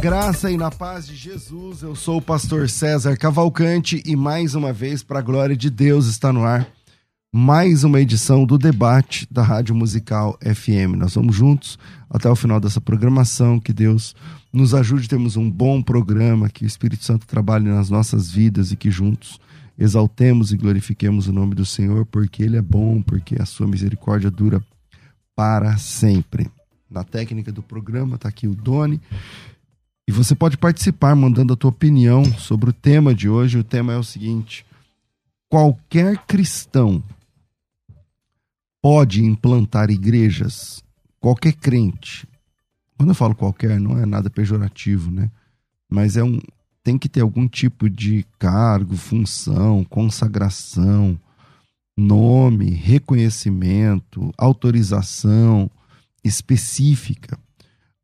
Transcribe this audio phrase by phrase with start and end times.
[0.00, 4.72] Graça e na paz de Jesus, eu sou o pastor César Cavalcante e mais uma
[4.72, 6.66] vez, para a glória de Deus, está no ar
[7.30, 10.96] mais uma edição do debate da Rádio Musical FM.
[10.96, 13.60] Nós vamos juntos até o final dessa programação.
[13.60, 14.16] Que Deus
[14.50, 18.76] nos ajude, temos um bom programa, que o Espírito Santo trabalhe nas nossas vidas e
[18.76, 19.38] que juntos
[19.78, 24.30] exaltemos e glorifiquemos o nome do Senhor, porque Ele é bom, porque a sua misericórdia
[24.30, 24.62] dura
[25.36, 26.50] para sempre.
[26.90, 28.98] Na técnica do programa está aqui o Doni
[30.10, 33.58] e você pode participar mandando a tua opinião sobre o tema de hoje.
[33.58, 34.66] O tema é o seguinte:
[35.48, 37.00] qualquer cristão
[38.82, 40.82] pode implantar igrejas,
[41.20, 42.26] qualquer crente.
[42.98, 45.30] Quando eu falo qualquer, não é nada pejorativo, né?
[45.88, 46.40] Mas é um
[46.82, 51.16] tem que ter algum tipo de cargo, função, consagração,
[51.96, 55.70] nome, reconhecimento, autorização
[56.24, 57.38] específica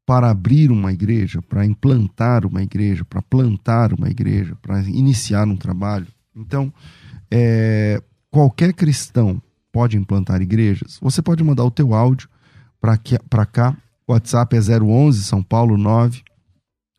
[0.06, 5.56] para abrir uma igreja, para implantar uma igreja, para plantar uma igreja, para iniciar um
[5.56, 6.06] trabalho.
[6.34, 6.72] Então,
[7.28, 8.00] é,
[8.30, 9.42] qualquer cristão
[9.72, 10.96] pode implantar igrejas.
[11.02, 12.28] Você pode mandar o teu áudio
[12.80, 13.76] para cá.
[14.06, 16.22] O WhatsApp é 011 São Paulo 9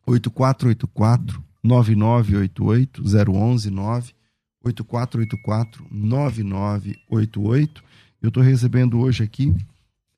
[0.06, 4.12] 8484 9988 011 9
[4.64, 7.82] 8484 9988.
[8.20, 9.54] Eu estou recebendo hoje aqui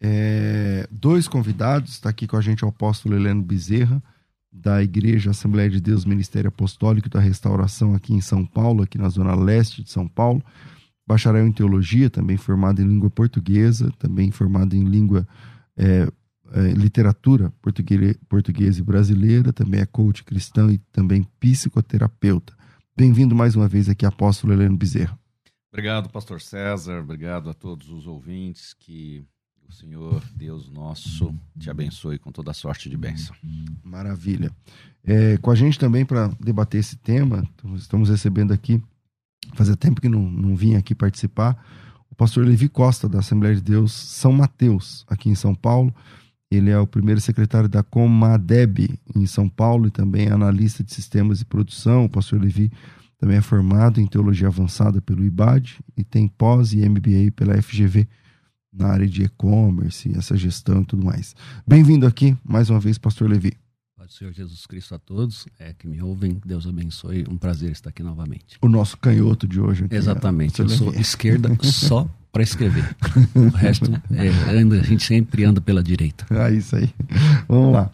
[0.00, 4.02] é, dois convidados, está aqui com a gente o apóstolo Heleno Bezerra,
[4.52, 9.08] da Igreja Assembleia de Deus Ministério Apostólico da Restauração aqui em São Paulo, aqui na
[9.08, 10.42] zona leste de São Paulo.
[11.06, 15.26] Bacharel em Teologia, também formado em língua portuguesa, também formado em língua
[15.76, 16.08] é,
[16.52, 22.54] é, literatura portuguesa, portuguesa e brasileira, também é coach cristão e também psicoterapeuta.
[22.96, 25.18] Bem-vindo mais uma vez aqui, apóstolo Heleno Bezerra.
[25.72, 29.24] Obrigado, pastor César, obrigado a todos os ouvintes que
[29.70, 33.34] o Senhor, Deus nosso, te abençoe com toda sorte de bênção.
[33.84, 34.50] Maravilha.
[35.04, 38.82] É, com a gente também para debater esse tema, estamos recebendo aqui,
[39.54, 41.56] fazia tempo que não, não vim aqui participar,
[42.10, 45.94] o pastor Levi Costa, da Assembleia de Deus São Mateus, aqui em São Paulo.
[46.50, 51.38] Ele é o primeiro secretário da Comadeb em São Paulo e também analista de sistemas
[51.38, 52.06] de produção.
[52.06, 52.72] O pastor Levi
[53.18, 58.08] também é formado em teologia avançada pelo IBAD e tem pós e MBA pela FGV
[58.72, 61.34] na área de e-commerce, essa gestão e tudo mais.
[61.66, 63.52] Bem-vindo aqui, mais uma vez, Pastor Levi.
[63.96, 66.40] Pode Senhor Jesus Cristo a todos é, que me ouvem.
[66.44, 67.26] Deus abençoe.
[67.28, 68.56] Um prazer estar aqui novamente.
[68.62, 69.84] O nosso canhoto de hoje.
[69.84, 70.60] Aqui, Exatamente.
[70.60, 72.96] Eu sou esquerda só para escrever.
[73.34, 76.24] O resto, é, anda, a gente sempre anda pela direita.
[76.32, 76.88] É isso aí.
[77.48, 77.90] Vamos lá.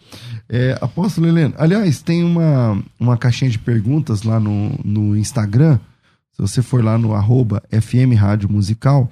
[0.47, 5.79] É, Apóstolo Helena, aliás, tem uma, uma caixinha de perguntas lá no, no Instagram.
[6.31, 9.11] Se você for lá no arroba FM Rádio Musical,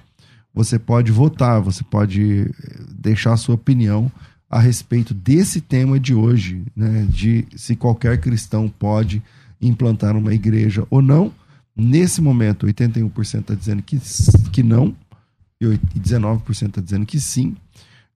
[0.55, 4.09] você pode votar, você pode eh, deixar a sua opinião
[4.49, 9.21] a respeito desse tema de hoje, né, de se qualquer cristão pode
[9.61, 11.31] implantar uma igreja ou não.
[11.75, 13.99] Nesse momento, 81% está dizendo que,
[14.53, 14.95] que não
[15.61, 17.55] e 19% está dizendo que sim.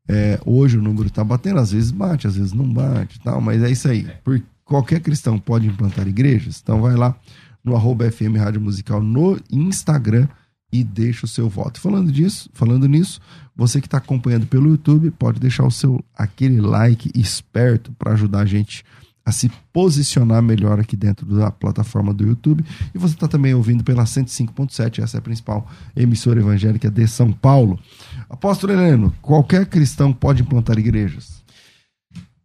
[0.07, 3.61] É, hoje o número está batendo, às vezes bate, às vezes não bate, tal, mas
[3.61, 4.07] é isso aí.
[4.23, 7.15] Por, qualquer cristão pode implantar igrejas, então vai lá
[7.63, 10.27] no arroba FM Rádio Musical no Instagram
[10.71, 11.79] e deixa o seu voto.
[11.79, 13.19] Falando disso, falando nisso,
[13.55, 18.41] você que está acompanhando pelo YouTube pode deixar o seu aquele like esperto para ajudar
[18.41, 18.83] a gente
[19.25, 22.65] a se posicionar melhor aqui dentro da plataforma do YouTube.
[22.93, 27.31] E você está também ouvindo pela 105.7, essa é a principal emissora evangélica de São
[27.31, 27.79] Paulo.
[28.27, 31.43] Apóstolo Heleno, qualquer cristão pode implantar igrejas?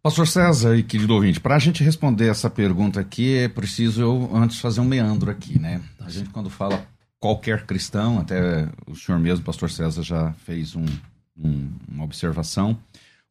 [0.03, 4.29] Pastor César e querido ouvinte, para a gente responder essa pergunta aqui, é preciso eu
[4.35, 5.81] antes fazer um meandro aqui, né?
[5.99, 6.85] A gente quando fala
[7.25, 10.85] qualquer cristão, até o senhor mesmo, pastor César, já fez um,
[11.35, 12.77] um, uma observação.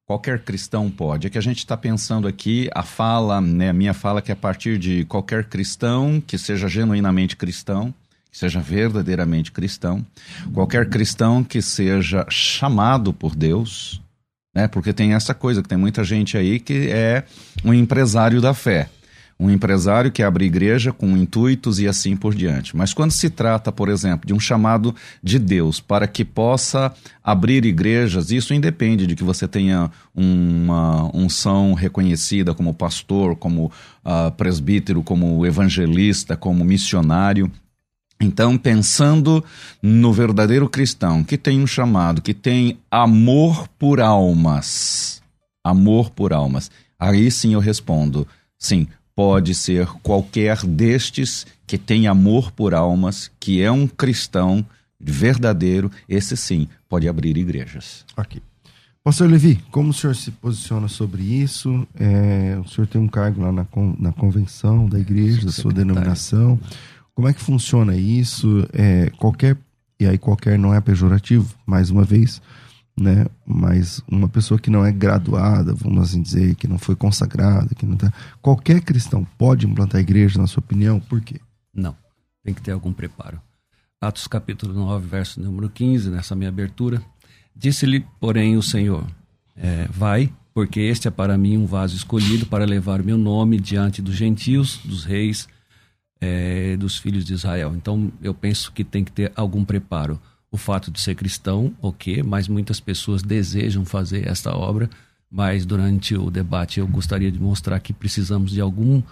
[0.04, 1.28] Qualquer cristão pode.
[1.28, 4.34] É que a gente está pensando aqui, a fala, né, a minha fala, que é
[4.34, 7.94] a partir de qualquer cristão que seja genuinamente cristão,
[8.32, 10.04] que seja verdadeiramente cristão,
[10.52, 14.02] qualquer cristão que seja chamado por Deus,
[14.52, 17.22] né, porque tem essa coisa, que tem muita gente aí que é
[17.64, 18.88] um empresário da fé
[19.38, 22.76] um empresário que abre igreja com intuitos e assim por diante.
[22.76, 26.92] Mas quando se trata, por exemplo, de um chamado de Deus para que possa
[27.22, 33.66] abrir igrejas, isso independe de que você tenha uma unção reconhecida como pastor, como
[34.04, 37.50] uh, presbítero, como evangelista, como missionário.
[38.20, 39.44] Então, pensando
[39.82, 45.20] no verdadeiro cristão que tem um chamado, que tem amor por almas,
[45.64, 48.26] amor por almas, aí sim eu respondo:
[48.56, 54.64] sim, pode ser qualquer destes que tem amor por almas, que é um cristão
[55.00, 58.04] verdadeiro, esse sim pode abrir igrejas.
[58.16, 58.40] Ok.
[59.02, 61.86] Pastor Levi, como o senhor se posiciona sobre isso?
[61.94, 63.66] É, o senhor tem um cargo lá na,
[63.98, 66.58] na convenção da igreja, da sua denominação.
[67.14, 68.66] Como é que funciona isso?
[68.72, 69.58] É, qualquer,
[70.00, 72.40] e aí qualquer não é pejorativo, mais uma vez,
[72.96, 73.26] né?
[73.44, 77.84] Mas uma pessoa que não é graduada, vamos assim dizer, que não foi consagrada, que
[77.84, 78.12] não tá...
[78.40, 81.00] qualquer cristão pode implantar a igreja, na sua opinião?
[81.00, 81.40] Por quê?
[81.74, 81.96] Não,
[82.42, 83.40] tem que ter algum preparo.
[84.00, 87.02] Atos capítulo 9, verso número 15, nessa minha abertura,
[87.56, 89.06] disse-lhe, porém, o Senhor:
[89.56, 94.02] é, Vai, porque este é para mim um vaso escolhido para levar meu nome diante
[94.02, 95.48] dos gentios, dos reis,
[96.20, 97.74] é, dos filhos de Israel.
[97.74, 100.20] Então, eu penso que tem que ter algum preparo
[100.54, 104.88] o fato de ser cristão, ok, mas muitas pessoas desejam fazer esta obra,
[105.28, 109.02] mas durante o debate eu gostaria de mostrar que precisamos de algum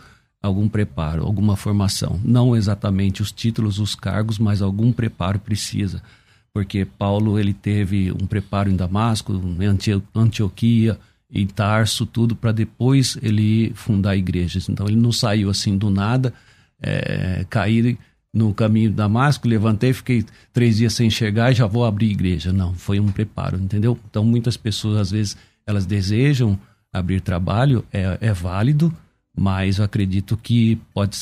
[0.41, 6.01] algum preparo, alguma formação, não exatamente os títulos, os cargos, mas algum preparo precisa,
[6.55, 9.67] porque Paulo ele teve um preparo em Damasco, em
[10.15, 10.97] Antioquia,
[11.29, 14.69] em Tarso, tudo para depois ele fundar igrejas.
[14.69, 16.33] Então ele não saiu assim do nada,
[16.81, 17.99] é, cair
[18.33, 22.53] no caminho de Damasco, levantei, fiquei três dias sem enxergar e já vou abrir igreja.
[22.53, 23.99] Não, foi um preparo, entendeu?
[24.09, 25.37] Então muitas pessoas às vezes
[25.67, 26.59] elas desejam
[26.93, 28.95] abrir trabalho, é, é válido,
[29.37, 31.17] mas eu acredito que pode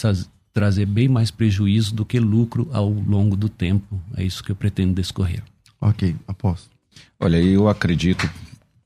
[0.53, 4.01] trazer bem mais prejuízo do que lucro ao longo do tempo.
[4.17, 5.43] É isso que eu pretendo descorrer.
[5.81, 6.71] Ok, aposto.
[7.19, 8.29] Olha, eu acredito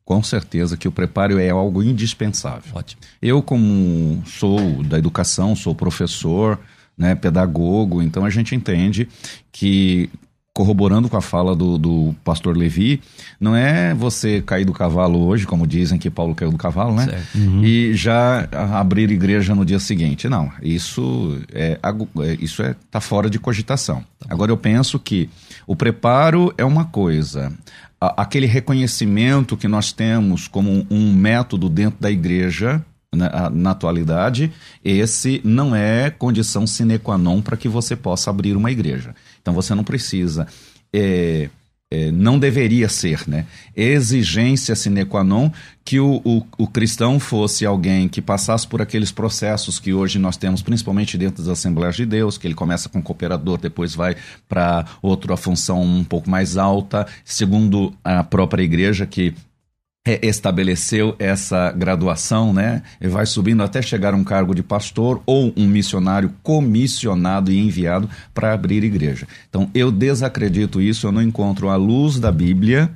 [0.05, 2.71] com certeza que o preparo é algo indispensável.
[2.75, 3.01] Ótimo.
[3.23, 6.61] Eu, como sou da educação, sou professor,
[6.97, 8.03] né, pedagogo.
[8.03, 9.09] Então a gente entende
[9.53, 10.11] que
[10.55, 13.01] corroborando com a fala do, do, pastor Levi,
[13.41, 17.25] não é você cair do cavalo hoje, como dizem que Paulo caiu do cavalo, né?
[17.35, 17.65] Uhum.
[17.65, 20.29] E já abrir igreja no dia seguinte.
[20.29, 24.05] Não, isso é, é isso é tá fora de cogitação.
[24.21, 25.29] Tá Agora eu penso que
[25.67, 27.53] o preparo é uma coisa,
[28.01, 32.81] aquele reconhecimento que nós temos como um método dentro da igreja
[33.15, 34.53] na, na, atualidade,
[34.85, 39.15] esse não é condição sine qua non para que você possa abrir uma igreja.
[39.41, 40.47] Então você não precisa.
[40.93, 41.49] É,
[41.95, 43.47] é, não deveria ser, né?
[43.77, 45.51] Exigência sine qua non
[45.85, 50.37] que o, o, o, cristão fosse alguém que passasse por aqueles processos que hoje nós
[50.37, 54.17] temos, principalmente dentro das Assembleias de Deus, que ele começa com cooperador, depois vai
[54.49, 59.35] para outra função um pouco mais alta, segundo a própria igreja, que
[60.07, 62.83] estabeleceu essa graduação, né?
[63.01, 67.59] E vai subindo até chegar a um cargo de pastor ou um missionário comissionado e
[67.59, 69.27] enviado para abrir igreja.
[69.49, 72.91] Então, eu desacredito isso, eu não encontro à luz da Bíblia,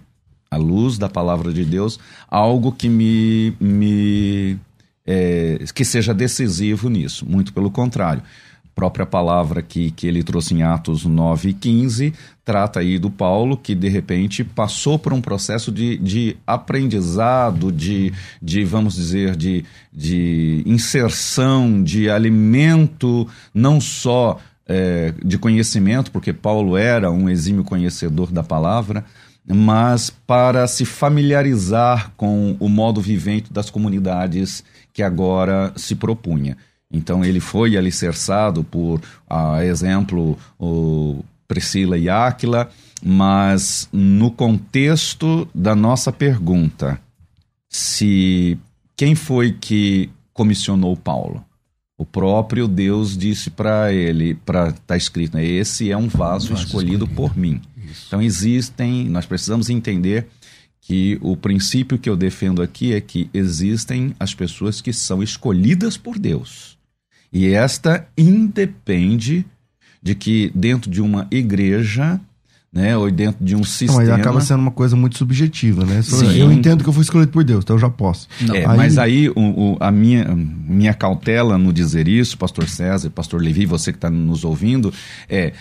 [0.50, 1.99] à luz da palavra de Deus,
[2.29, 4.59] algo que me, me
[5.07, 7.25] é, que seja decisivo nisso.
[7.27, 8.23] Muito pelo contrário
[8.78, 13.56] própria palavra que, que ele trouxe em Atos 9 e 15 trata aí do Paulo
[13.56, 19.64] que de repente passou por um processo de, de aprendizado, de, de, vamos dizer, de,
[19.92, 28.30] de inserção, de alimento, não só é, de conhecimento, porque Paulo era um exímio conhecedor
[28.30, 29.04] da palavra,
[29.44, 36.56] mas para se familiarizar com o modo vivente das comunidades que agora se propunha.
[36.90, 42.71] Então ele foi alicerçado por, a exemplo, o Priscila e Áquila,
[43.02, 47.00] mas no contexto da nossa pergunta,
[47.68, 48.59] se
[48.97, 51.45] quem foi que comissionou Paulo?
[51.97, 56.54] O próprio Deus disse para ele, para tá escrito, né, esse é um vaso, um
[56.54, 57.61] vaso escolhido, escolhido, por mim.
[57.76, 58.04] Isso.
[58.07, 60.28] Então existem, nós precisamos entender
[60.80, 65.97] que o princípio que eu defendo aqui é que existem as pessoas que são escolhidas
[65.97, 66.77] por Deus.
[67.32, 69.44] E esta independe
[70.02, 72.20] de que dentro de uma igreja
[72.73, 72.97] né?
[72.97, 74.02] Ou dentro de um sistema.
[74.02, 76.02] Então, aí acaba sendo uma coisa muito subjetiva, né?
[76.02, 76.38] Sim.
[76.38, 78.28] Eu entendo que eu fui escolhido por Deus, então eu já posso.
[78.54, 78.76] É, aí...
[78.76, 83.64] Mas aí o, o, a minha, minha cautela no dizer isso, pastor César, pastor Levi,
[83.66, 84.92] você que está nos ouvindo,
[85.28, 85.52] é.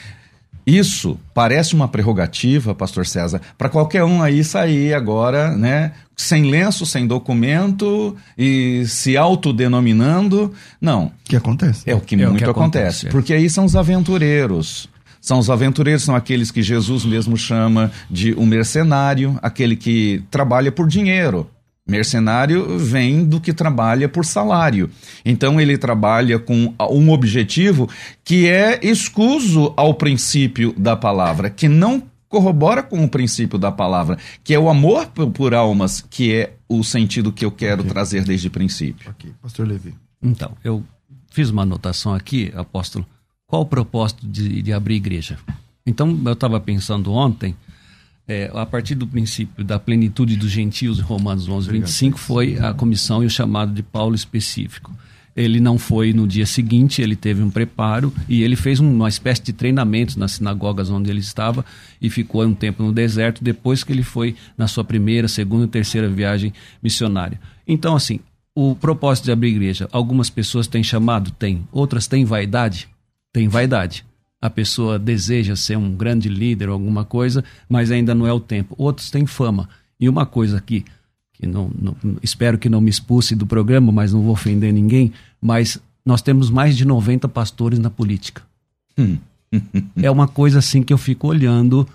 [0.66, 5.94] Isso parece uma prerrogativa, pastor César, para qualquer um aí sair agora, né?
[6.20, 10.52] Sem lenço, sem documento e se autodenominando.
[10.82, 11.06] Não.
[11.06, 11.84] O que acontece?
[11.86, 12.88] É o que É o muito que acontece.
[12.88, 13.10] acontece, é.
[13.12, 14.90] Porque aí são os aventureiros.
[15.22, 20.72] São os aventureiros, são aqueles que Jesus mesmo chama de um mercenário, aquele que trabalha
[20.72, 21.48] por dinheiro.
[21.88, 24.90] Mercenário vem do que trabalha por salário.
[25.24, 27.90] Então ele trabalha com um objetivo
[28.24, 34.18] que é escuso ao princípio da palavra, que não corrobora com o princípio da palavra,
[34.44, 38.24] que é o amor por, por almas, que é o sentido que eu quero trazer
[38.24, 39.10] desde o princípio.
[39.10, 39.96] Ok, pastor Levi.
[40.22, 40.84] Então, eu
[41.32, 43.06] fiz uma anotação aqui, apóstolo.
[43.46, 45.38] Qual o propósito de, de abrir igreja?
[45.86, 47.56] Então, eu estava pensando ontem,
[48.28, 52.74] é, a partir do princípio da plenitude dos gentios, em Romanos 11, 25, foi a
[52.74, 54.94] comissão e o chamado de Paulo específico.
[55.38, 59.44] Ele não foi no dia seguinte, ele teve um preparo e ele fez uma espécie
[59.44, 61.64] de treinamento nas sinagogas onde ele estava
[62.02, 65.68] e ficou um tempo no deserto depois que ele foi na sua primeira, segunda e
[65.68, 66.52] terceira viagem
[66.82, 67.40] missionária.
[67.68, 68.20] Então, assim,
[68.56, 71.30] o propósito de abrir igreja, algumas pessoas têm chamado?
[71.30, 71.68] Tem.
[71.72, 72.90] Outras têm vaidade?
[73.32, 74.04] Tem vaidade.
[74.42, 78.40] A pessoa deseja ser um grande líder ou alguma coisa, mas ainda não é o
[78.40, 78.74] tempo.
[78.76, 79.70] Outros têm fama.
[80.00, 80.84] E uma coisa aqui,
[81.40, 85.12] que não, não- espero que não me expulse do programa, mas não vou ofender ninguém,
[85.42, 88.42] mas nós temos mais de 90 pastores na política.
[90.02, 91.88] é uma coisa assim que eu fico olhando.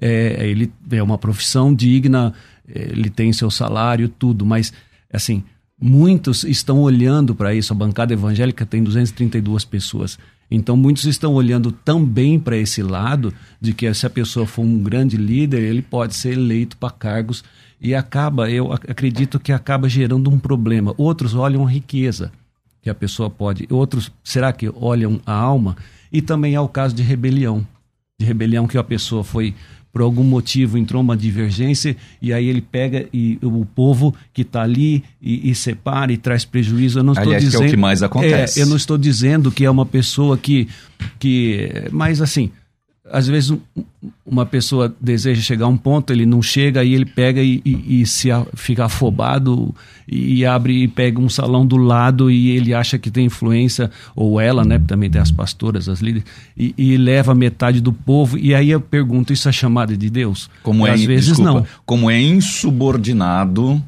[0.00, 2.32] É, ele é uma profissão digna,
[2.66, 4.72] ele tem seu salário, tudo, mas
[5.12, 5.42] assim,
[5.80, 7.72] muitos estão olhando para isso.
[7.72, 10.18] A bancada evangélica tem 232 pessoas.
[10.50, 14.82] Então, muitos estão olhando também para esse lado de que se a pessoa for um
[14.82, 17.44] grande líder, ele pode ser eleito para cargos
[17.80, 20.94] e acaba, eu ac- acredito que acaba gerando um problema.
[20.98, 22.30] Outros olham a riqueza
[22.82, 25.76] que a pessoa pode, outros, será que olham a alma?
[26.12, 27.66] E também há o caso de rebelião,
[28.18, 29.54] de rebelião que a pessoa foi
[29.92, 34.62] por algum motivo entrou uma divergência e aí ele pega e o povo que está
[34.62, 37.00] ali e, e separa e traz prejuízo.
[37.00, 38.60] Eu não estou Aliás, que é o dizendo que mais acontece.
[38.60, 40.68] É, eu não estou dizendo que é uma pessoa que
[41.18, 42.52] que, mas assim,
[43.12, 43.58] às vezes um-
[44.24, 48.00] uma pessoa deseja chegar a um ponto, ele não chega, aí ele pega e, e-
[48.00, 49.74] e se a- fica afobado
[50.08, 54.40] e, abre e pega um salão do lado e ele acha que tem influência, ou
[54.40, 54.78] ela, né?
[54.86, 56.24] Também tem as pastoras, as líderes,
[56.56, 58.38] e, e leva metade do povo.
[58.38, 60.48] E aí eu pergunto: isso é chamada de Deus?
[60.62, 61.66] Como é, às vezes desculpa, não.
[61.84, 63.82] como é insubordinado,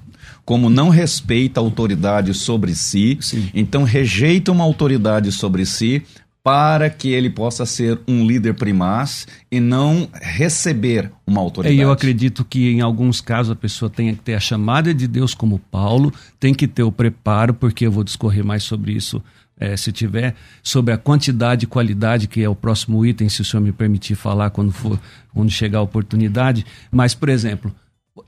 [0.44, 3.48] como não respeita a autoridade sobre si, Sim.
[3.54, 6.02] então rejeita uma autoridade sobre si
[6.44, 11.80] para que ele possa ser um líder primaz e não receber uma E autoridade.
[11.80, 15.34] eu acredito que em alguns casos a pessoa tenha que ter a chamada de Deus
[15.34, 19.22] como Paulo, tem que ter o preparo, porque eu vou discorrer mais sobre isso
[19.60, 20.34] eh, se tiver,
[20.64, 24.16] sobre a quantidade e qualidade, que é o próximo item, se o senhor me permitir
[24.16, 24.98] falar quando for,
[25.32, 26.66] quando chegar a oportunidade.
[26.90, 27.72] Mas, por exemplo,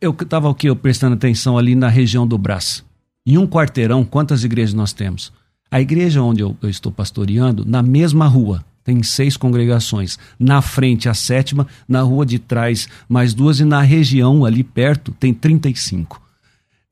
[0.00, 0.68] eu estava o quê?
[0.68, 2.85] Eu prestando atenção ali na região do Brás.
[3.26, 5.33] Em um quarteirão, quantas igrejas nós temos?
[5.75, 10.16] A igreja onde eu, eu estou pastoreando, na mesma rua, tem seis congregações.
[10.38, 15.11] Na frente, a sétima, na rua de trás, mais duas, e na região ali perto,
[15.19, 16.23] tem 35.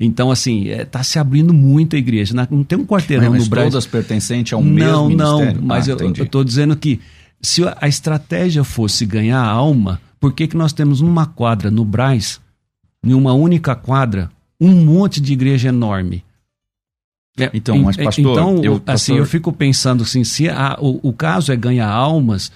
[0.00, 2.34] Então, assim, está se abrindo muita igreja.
[2.50, 3.70] Não tem um quarteirão mas no Brasil.
[3.70, 5.60] todas pertencentes ao não, mesmo ministério?
[5.60, 6.98] Não, mas Ah, eu estou dizendo que
[7.40, 12.40] se a estratégia fosse ganhar alma, por que, que nós temos numa quadra no Braz,
[13.04, 14.28] em uma única quadra,
[14.60, 16.24] um monte de igreja enorme?
[17.38, 20.76] É, Então, mas, en- pastor, então, eu- assim, pastor- eu fico pensando assim, se a-
[20.80, 22.52] o, o caso é ganhar almas,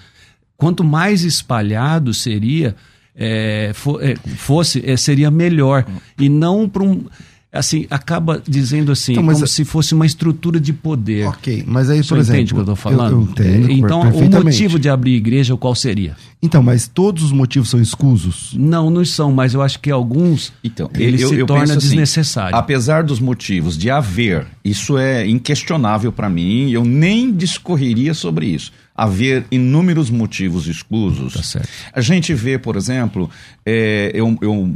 [0.55, 2.75] quanto mais espalhado seria,
[3.15, 5.83] é, fo- é, fosse, é, seria melhor.
[6.19, 7.05] E não para um.
[7.51, 11.25] Assim, acaba dizendo assim, Então, mas como é- se fosse uma estrutura de poder.
[11.27, 12.35] Ok, mas aí, por senhor exemplo.
[12.41, 13.11] entende o que eu estou falando?
[13.11, 16.15] Eu, eu entendo, então, o motivo de abrir igreja, qual seria?
[16.43, 18.53] Então, mas todos os motivos são escusos?
[18.53, 21.77] Não, não são, mas eu acho que alguns Então, ele eu- se eu torna penso
[21.79, 22.55] assim, desnecessário.
[22.55, 28.71] Apesar dos motivos de haver, isso é inquestionável para mim, eu nem discorreria sobre isso.
[28.97, 31.33] Haver inúmeros motivos escusos.
[31.53, 31.61] Tá.
[31.93, 33.29] A gente vê, por exemplo,
[33.63, 34.75] é, eu, eu-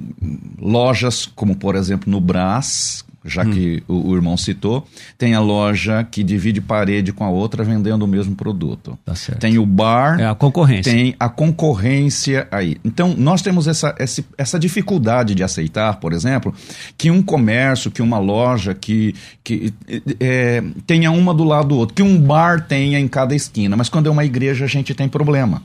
[0.60, 3.52] lojas como, por exemplo, no Brás, já hum.
[3.52, 4.88] que o, o, irmão citou,
[5.18, 8.98] tem a loja que divide parede com a outra vendendo o mesmo produto.
[9.06, 9.40] Tá certo.
[9.40, 10.20] Tem o bar.
[10.20, 10.92] É a concorrência.
[10.92, 12.78] Tem a concorrência aí.
[12.84, 16.54] Então, nós temos essa, essa, essa dificuldade de aceitar, por exemplo,
[16.98, 19.14] que um comércio, que uma loja, que,
[19.44, 19.74] que
[20.20, 23.78] é, tenha uma do lado do outro, que um bar tenha em cada esquina.
[23.78, 25.62] Mas quando é uma igreja, a gente tem problema.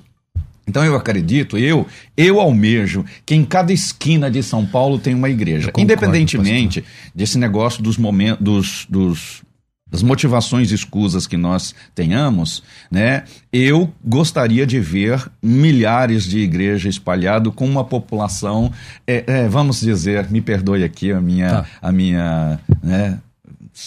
[0.67, 5.31] Então eu acredito, eu, eu almejo que em cada esquina de São Paulo tem uma
[5.31, 5.71] igreja.
[5.71, 7.11] Concordo, Independentemente pastor.
[7.15, 9.43] desse negócio dos momentos, dos, dos,
[9.89, 13.23] das motivações escusas que nós tenhamos, né?
[13.53, 18.73] Eu gostaria de ver milhares de igrejas espalhado com uma população,
[19.07, 21.67] é, é, vamos dizer, me perdoe aqui a minha, tá.
[21.81, 23.21] a minha, né?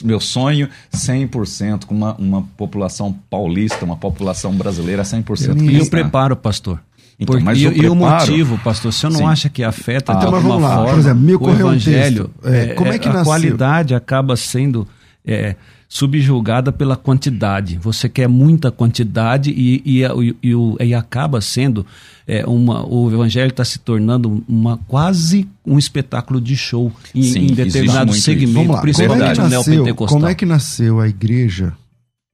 [0.03, 6.35] Meu sonho 100% com uma, uma população paulista, uma população brasileira 100% E o preparo,
[6.35, 6.79] pastor?
[7.19, 9.25] Então, Por, mas e, o preparo, e o motivo, pastor, você não Sim.
[9.25, 12.31] acha que afeta então, de alguma lá, forma por exemplo, o evangelho?
[12.43, 13.25] Um é, como é que a nasceu?
[13.25, 14.87] qualidade acaba sendo
[15.25, 15.55] é,
[15.91, 17.79] subjugada pela quantidade.
[17.79, 21.83] Você quer muita quantidade e, e, e, e, e acaba sendo
[22.27, 27.39] é, uma, o evangelho está se tornando uma quase um espetáculo de show em, Sim,
[27.39, 30.19] em determinado segmento, lá, principalmente como é no neopentecostal.
[30.19, 31.73] Como é que nasceu a igreja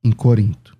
[0.04, 0.76] em Corinto?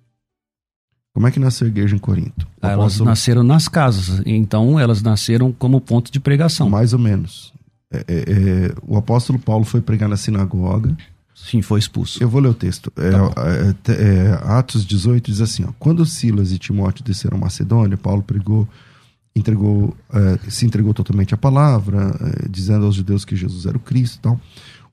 [1.14, 2.46] Como é que nasceu a igreja em Corinto?
[2.60, 6.68] Ah, elas nasceram nas casas, então elas nasceram como ponto de pregação.
[6.68, 7.54] Mais ou menos.
[7.90, 10.94] É, é, é o apóstolo Paulo foi pregar na sinagoga.
[11.36, 12.20] Sim, foi expulso.
[12.22, 12.90] Eu vou ler o texto.
[12.96, 13.10] É,
[13.74, 17.96] tá é, é, Atos 18 diz assim: ó, Quando Silas e Timóteo desceram a Macedônia,
[17.96, 18.66] Paulo pregou
[19.36, 23.80] entregou, uh, se entregou totalmente à palavra, uh, dizendo aos judeus que Jesus era o
[23.80, 24.40] Cristo e tal.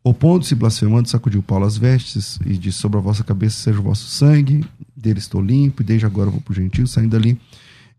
[0.03, 4.05] Opondo-se, blasfemando, sacudiu Paulo as vestes e disse: Sobre a vossa cabeça seja o vosso
[4.07, 6.85] sangue, dele estou limpo, e desde agora vou para o gentil.
[6.85, 7.39] Saindo dali,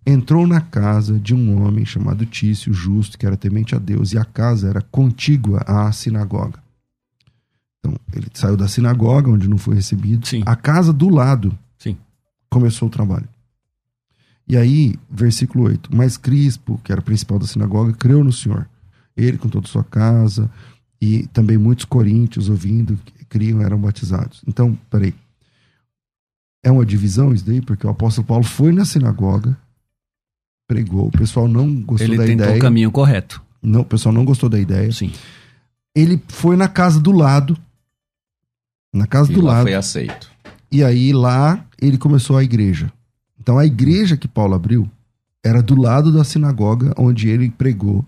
[0.04, 4.18] entrou na casa de um homem chamado Tício, justo, que era temente a Deus, e
[4.18, 6.63] a casa era contígua à sinagoga.
[7.84, 10.26] Então, ele saiu da sinagoga, onde não foi recebido.
[10.26, 10.42] Sim.
[10.46, 11.98] A casa do lado Sim.
[12.48, 13.28] começou o trabalho.
[14.48, 18.66] E aí, versículo 8: Mas Crispo, que era o principal da sinagoga, creu no Senhor.
[19.14, 20.50] Ele com toda a sua casa,
[21.00, 22.98] e também muitos coríntios ouvindo,
[23.28, 24.42] criam, eram batizados.
[24.48, 25.14] Então, peraí.
[26.62, 27.60] É uma divisão isso daí?
[27.60, 29.54] Porque o apóstolo Paulo foi na sinagoga,
[30.66, 32.36] pregou, o pessoal não gostou Ele da ideia.
[32.36, 33.42] Ele tentou o caminho correto.
[33.62, 34.90] Não, o pessoal não gostou da ideia.
[34.90, 35.12] Sim.
[35.94, 37.56] Ele foi na casa do lado.
[38.94, 39.62] Na casa e do lá lado.
[39.64, 40.30] foi aceito.
[40.70, 42.92] E aí lá ele começou a igreja.
[43.38, 44.88] Então a igreja que Paulo abriu
[45.44, 48.06] era do lado da sinagoga onde ele pregou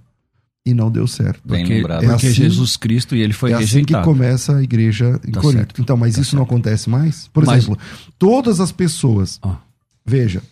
[0.65, 1.41] e não deu certo.
[1.45, 2.05] Bem porque, lembrado.
[2.05, 3.99] É porque assim, Jesus Cristo e ele foi é rejeitado.
[3.99, 5.59] assim que começa a igreja em tá Corinto.
[5.59, 5.83] Certo.
[5.83, 6.37] Então, mas tá isso certo.
[6.37, 7.29] não acontece mais?
[7.29, 7.65] Por mas...
[7.65, 7.79] exemplo,
[8.19, 9.39] todas as pessoas.
[9.43, 9.59] Ah.
[10.05, 10.43] Veja,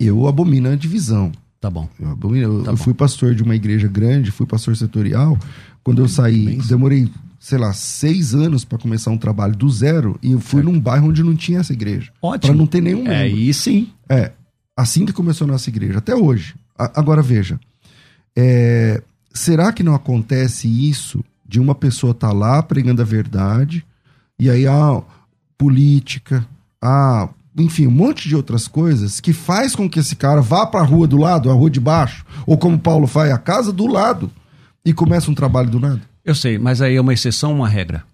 [0.00, 1.30] eu abomino a divisão.
[1.60, 1.88] Tá bom.
[2.00, 2.82] Eu, abomino, eu, tá eu bom.
[2.82, 5.38] fui pastor de uma igreja grande, fui pastor setorial.
[5.84, 7.08] Quando eu saí, demorei
[7.40, 10.70] sei lá, seis anos para começar um trabalho do zero e eu fui certo.
[10.70, 12.12] num bairro onde não tinha essa igreja.
[12.20, 12.52] Ótimo.
[12.52, 13.08] Para não ter nenhum.
[13.08, 13.88] É, aí sim.
[14.10, 14.30] É,
[14.76, 16.54] assim que começou a nossa igreja, até hoje.
[16.78, 17.58] A, agora veja,
[18.36, 23.86] é, será que não acontece isso de uma pessoa estar tá lá pregando a verdade
[24.38, 25.02] e aí há
[25.56, 26.46] política,
[26.80, 27.26] há,
[27.56, 30.86] enfim, um monte de outras coisas que faz com que esse cara vá para a
[30.86, 34.30] rua do lado, a rua de baixo, ou como Paulo faz, a casa do lado
[34.84, 36.09] e começa um trabalho do nada?
[36.24, 38.04] Eu sei, mas aí é uma exceção ou uma regra?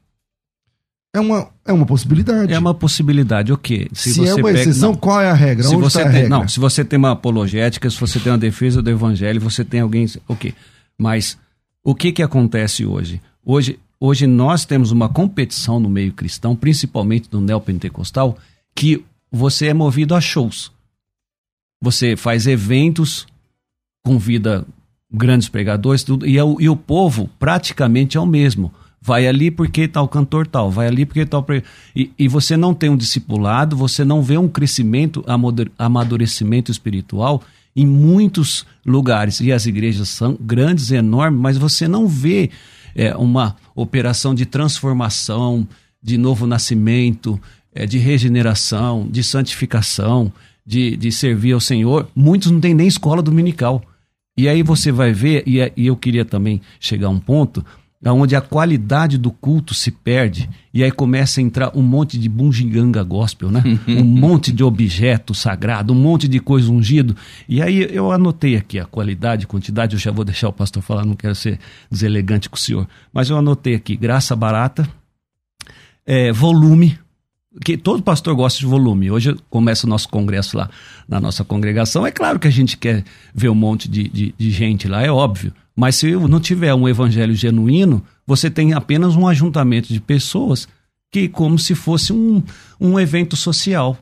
[1.14, 2.52] É uma, é uma possibilidade.
[2.52, 3.88] É uma possibilidade, o quê?
[3.94, 5.64] Se, se é uma pega, exceção, não, qual é a regra?
[5.64, 6.28] Se Onde você tá tem, regra?
[6.28, 9.80] Não, se você tem uma apologética, se você tem uma defesa do evangelho, você tem
[9.80, 10.06] alguém.
[10.28, 10.54] Ok.
[10.98, 11.38] Mas
[11.82, 13.20] o que, que acontece hoje?
[13.42, 18.36] Hoje, hoje nós temos uma competição no meio cristão, principalmente no neopentecostal,
[18.74, 20.70] que você é movido a shows.
[21.80, 23.26] Você faz eventos,
[24.04, 24.66] convida
[25.12, 28.72] grandes pregadores, tudo, e, é o, e o povo praticamente é o mesmo.
[29.00, 31.46] Vai ali porque tal cantor tal, vai ali porque tal.
[31.94, 35.24] E, e você não tem um discipulado, você não vê um crescimento,
[35.78, 37.42] amadurecimento espiritual
[37.76, 39.40] em muitos lugares.
[39.40, 42.50] E as igrejas são grandes, enormes, mas você não vê
[42.96, 45.68] é, uma operação de transformação,
[46.02, 47.40] de novo nascimento,
[47.72, 50.32] é, de regeneração, de santificação,
[50.64, 52.08] de, de servir ao Senhor.
[52.14, 53.82] Muitos não têm nem escola dominical.
[54.36, 57.64] E aí você vai ver, e, é, e eu queria também chegar a um ponto
[58.04, 62.28] onde a qualidade do culto se perde e aí começa a entrar um monte de
[62.28, 63.62] bungiganga gospel, né?
[63.88, 67.16] um monte de objeto sagrado, um monte de coisa ungido.
[67.48, 71.04] E aí eu anotei aqui a qualidade, quantidade, eu já vou deixar o pastor falar,
[71.04, 71.58] não quero ser
[71.90, 74.88] deselegante com o senhor, mas eu anotei aqui graça barata,
[76.04, 76.98] é, volume,
[77.64, 79.10] que todo pastor gosta de volume.
[79.10, 80.68] Hoje começa o nosso congresso lá
[81.08, 82.06] na nossa congregação.
[82.06, 85.10] É claro que a gente quer ver um monte de, de, de gente lá, é
[85.10, 85.52] óbvio.
[85.74, 90.66] Mas se não tiver um evangelho genuíno, você tem apenas um ajuntamento de pessoas
[91.10, 92.42] que como se fosse um,
[92.80, 93.96] um evento social.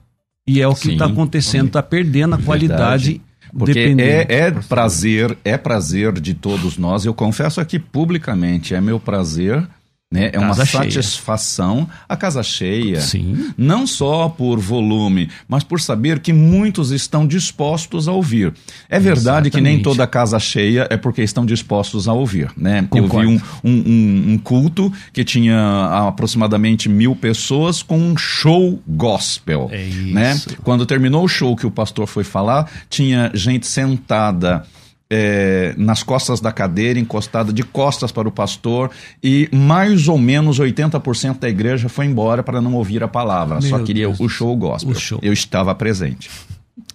[0.46, 3.12] E é o que está acontecendo, está perdendo a qualidade.
[3.12, 3.34] Verdade.
[3.56, 4.10] Porque dependendo.
[4.10, 7.04] é, é prazer, é prazer de todos nós.
[7.04, 9.66] Eu confesso aqui publicamente, é meu prazer,
[10.14, 10.31] né?
[10.33, 10.66] É uma cheia.
[10.66, 13.00] satisfação a casa cheia.
[13.00, 13.50] Sim.
[13.59, 18.53] Não só por volume, mas por saber que muitos estão dispostos a ouvir.
[18.88, 22.87] É verdade que nem toda casa cheia é porque estão dispostos a ouvir, né?
[22.88, 23.33] Concordo.
[23.33, 25.59] Eu vi um, um, um- culto que tinha
[26.09, 30.35] aproximadamente mil pessoas com um show gospel, É né?
[30.35, 30.57] isso.
[30.62, 34.64] Quando terminou o show que o pastor foi falar, tinha gente sentada
[35.10, 38.90] é, nas costas da cadeira, encostada de costas para o pastor,
[39.22, 43.76] e mais ou menos 80% da igreja foi embora para não ouvir a palavra, só
[43.76, 44.90] Meu queria Deus o show gospel.
[44.92, 45.18] o show.
[45.22, 46.30] Eu estava presente.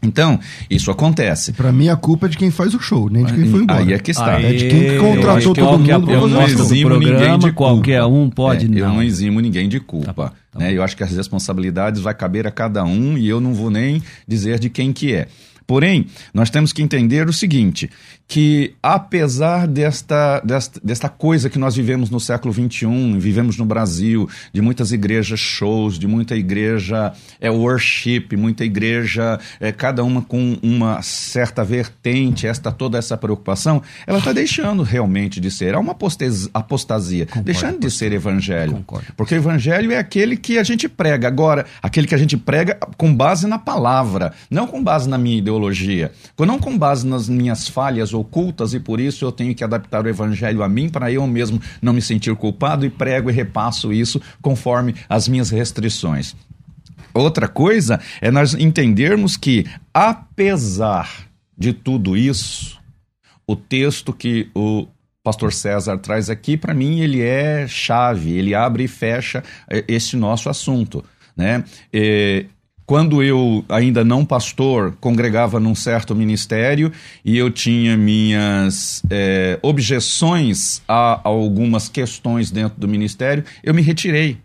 [0.01, 1.51] Então, isso acontece.
[1.53, 3.79] Pra mim, a culpa é de quem faz o show, nem de quem foi embora.
[3.79, 4.39] Aí é que está.
[4.39, 7.45] É de quem que Aê, contratou todo mundo pra Eu não eximo ninguém programa, de
[7.51, 7.53] culpa.
[7.53, 8.95] qualquer um pode, É, Eu não.
[8.95, 10.13] não eximo ninguém de culpa.
[10.13, 10.73] Tá tá né?
[10.73, 14.01] Eu acho que as responsabilidades vai caber a cada um e eu não vou nem
[14.27, 15.27] dizer de quem que é.
[15.69, 17.91] Porém, nós temos que entender o seguinte,
[18.29, 24.29] que apesar desta, desta, desta coisa que nós vivemos no século XXI, vivemos no Brasil,
[24.53, 27.11] de muitas igrejas shows, de muita igreja
[27.41, 33.81] é, worship, muita igreja, é, cada uma com uma certa vertente, esta toda essa preocupação,
[34.05, 35.73] ela está deixando realmente de ser.
[35.73, 38.73] Há uma apostes- apostasia, deixando de ser evangelho.
[38.73, 39.07] Concordo.
[39.17, 41.27] Porque o evangelho é aquele que a gente prega.
[41.27, 45.39] Agora, aquele que a gente prega com base na palavra, não com base na minha
[45.39, 50.05] ideologia, não com base nas minhas falhas ocultas e por isso eu tenho que adaptar
[50.05, 53.91] o evangelho a mim para eu mesmo não me sentir culpado e prego e repasso
[53.93, 56.35] isso conforme as minhas restrições.
[57.13, 61.27] Outra coisa é nós entendermos que, apesar
[61.57, 62.79] de tudo isso,
[63.47, 64.87] o texto que o
[65.23, 70.15] pastor César traz aqui, para mim, ele é chave, ele abre e fecha eh, esse
[70.15, 71.03] nosso assunto.
[71.35, 71.63] Né?
[71.91, 72.45] Eh,
[72.89, 76.91] quando eu, ainda não pastor, congregava num certo ministério
[77.23, 84.39] e eu tinha minhas eh, objeções a algumas questões dentro do ministério, eu me retirei.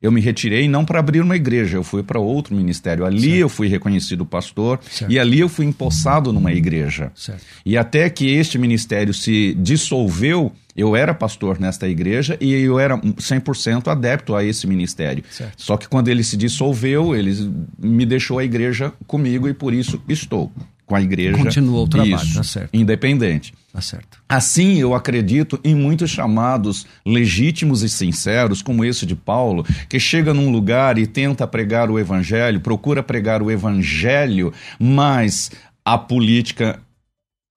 [0.00, 3.04] Eu me retirei não para abrir uma igreja, eu fui para outro ministério.
[3.04, 5.12] Ali eu fui reconhecido pastor Certo.
[5.12, 7.12] e ali eu fui empossado numa igreja.
[7.14, 7.42] Certo.
[7.64, 12.96] E até que este ministério se dissolveu, eu era pastor nesta igreja e eu era
[12.98, 15.24] 100% adepto a esse ministério.
[15.30, 15.62] Certo.
[15.62, 20.02] Só que quando ele se dissolveu, ele me deixou a igreja comigo e por isso
[20.08, 20.50] estou
[20.86, 21.38] com a igreja.
[21.38, 22.70] Continuou o trabalho, Isso, tá certo.
[22.72, 23.54] Independente.
[23.72, 24.18] Tá certo.
[24.28, 30.34] Assim, eu acredito em muitos chamados legítimos e sinceros, como esse de Paulo, que chega
[30.34, 35.50] num lugar e tenta pregar o evangelho, procura pregar o evangelho, mas
[35.82, 36.78] a política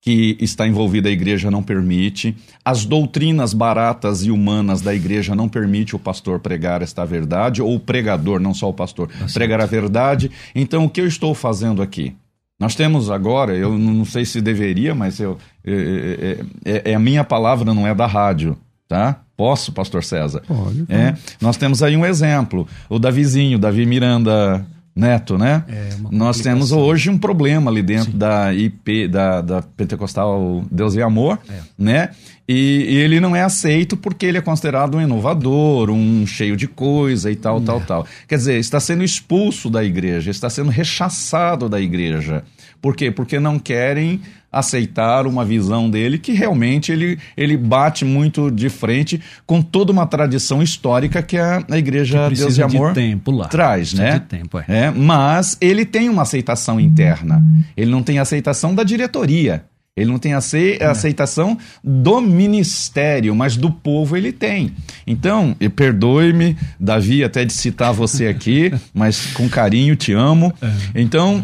[0.05, 5.49] que está envolvida a igreja não permite, as doutrinas baratas e humanas da igreja não
[5.49, 9.65] permite o pastor pregar esta verdade, ou o pregador, não só o pastor, pregar a
[9.65, 10.29] verdade.
[10.53, 12.15] Então, o que eu estou fazendo aqui?
[12.59, 16.99] Nós temos agora, eu não sei se deveria, mas eu, é, é- é- é a
[16.99, 18.55] minha palavra, não é da rádio,
[18.87, 19.21] tá?
[19.35, 20.41] Posso, pastor César?
[20.47, 25.65] Pode, É, nós temos aí um exemplo, o Davizinho, Davi Miranda Neto, né?
[25.67, 31.01] É nós temos hoje um problema ali dentro da IP, da, da Pentecostal Deus e
[31.01, 31.59] Amor, É.
[31.77, 32.09] né?
[32.47, 36.67] E, e ele não é aceito porque ele é considerado um inovador, um cheio de
[36.67, 37.61] coisa e tal, É.
[37.61, 38.07] tal, tal.
[38.27, 42.43] Quer dizer, está sendo expulso da igreja, está sendo rechaçado da igreja.
[42.85, 43.09] Por quê?
[43.09, 44.21] Porque não querem
[44.51, 50.05] aceitar uma visão dele que realmente ele, ele bate muito de frente com toda uma
[50.05, 53.47] tradição histórica que a, a igreja Que Deus e precisa de Amor tempo lá.
[53.47, 54.19] traz, Precisa né?
[54.19, 54.65] tempo, é.
[54.67, 57.43] É, mas ele tem uma aceitação interna.
[57.75, 59.63] Ele não tem aceitação da diretoria.
[59.97, 64.73] Ele não tem ace- aceitação do ministério, mas do povo ele tem.
[65.07, 70.53] Então, e perdoe-me, Davi, até de citar você aqui, mas com carinho te amo.
[70.93, 71.43] Então,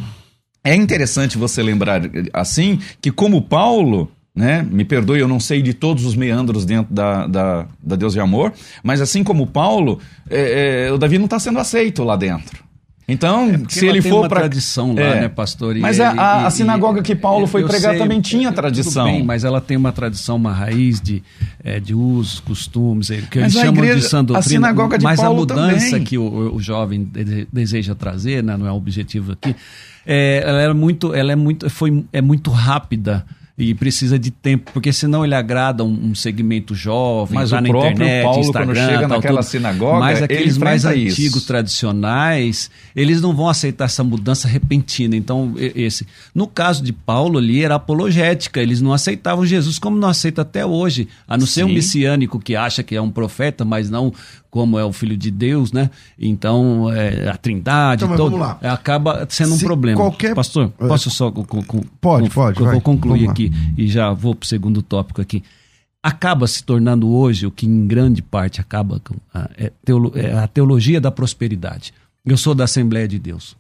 [0.63, 2.01] é interessante você lembrar
[2.33, 4.65] assim que, como Paulo, né?
[4.69, 8.19] Me perdoe, eu não sei de todos os meandros dentro da, da, da Deus de
[8.19, 12.63] Amor, mas assim como Paulo, é, é, o Davi não está sendo aceito lá dentro.
[13.11, 15.75] Então, É se ele tem for uma para tradição lá, né, pastor?
[15.75, 18.51] E Mas a, ele- a- a e- sinagoga que Paulo foi pregar sei, também tinha
[18.51, 19.05] tradição.
[19.05, 21.21] bem, mas ela tem uma tradição, uma raiz de,
[21.63, 24.49] é, de usos, costumes, é, que Mas eles a chamam igreja- de sã a doutrina.
[24.49, 26.03] sinagoga de mas Paulo a mudança também.
[26.03, 29.55] que o, o jovem de- deseja trazer, né, não é o objetivo aqui,
[30.05, 33.25] é, ela é muito, ela é muito, foi, é muito rápida.
[33.61, 37.61] E precisa de tempo, porque senão ele agrada um, um segmento jovem, Mas lá o
[37.61, 39.49] na próprio internet, Paulo, Instagram, quando chega tal, naquela tudo.
[39.51, 41.21] sinagoga, Mas ele aqueles mais enfrenta isso.
[41.21, 45.15] antigos, tradicionais, eles não vão aceitar essa mudança repentina.
[45.15, 46.07] Então, esse.
[46.33, 48.61] No caso de Paulo ali, era apologética.
[48.61, 51.07] Eles não aceitavam Jesus como não aceita até hoje.
[51.27, 51.75] A não ser um Sim.
[51.75, 54.11] messiânico que acha que é um profeta, mas não
[54.51, 55.89] como é o filho de Deus, né?
[56.19, 59.97] Então, é, a trindade, Então, todo, acaba sendo um Se problema.
[59.99, 60.87] qualquer- Pastor, É.
[60.87, 61.31] posso só.
[61.31, 62.73] co- co- co- Pode, co- pode, Eu vai.
[62.73, 63.31] vou concluir Vamos lá.
[63.31, 65.41] aqui e já vou para o segundo tópico aqui.
[66.03, 69.71] Acaba se tornando hoje o que em grande parte acaba com a, é
[70.15, 71.93] é a teologia da prosperidade.
[72.25, 73.55] Eu sou da Assembleia de Deus.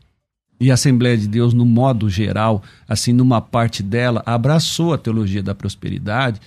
[0.59, 5.41] E a Assembleia de Deus, no modo geral, assim, numa parte dela, abraçou a teologia
[5.41, 6.39] da prosperidade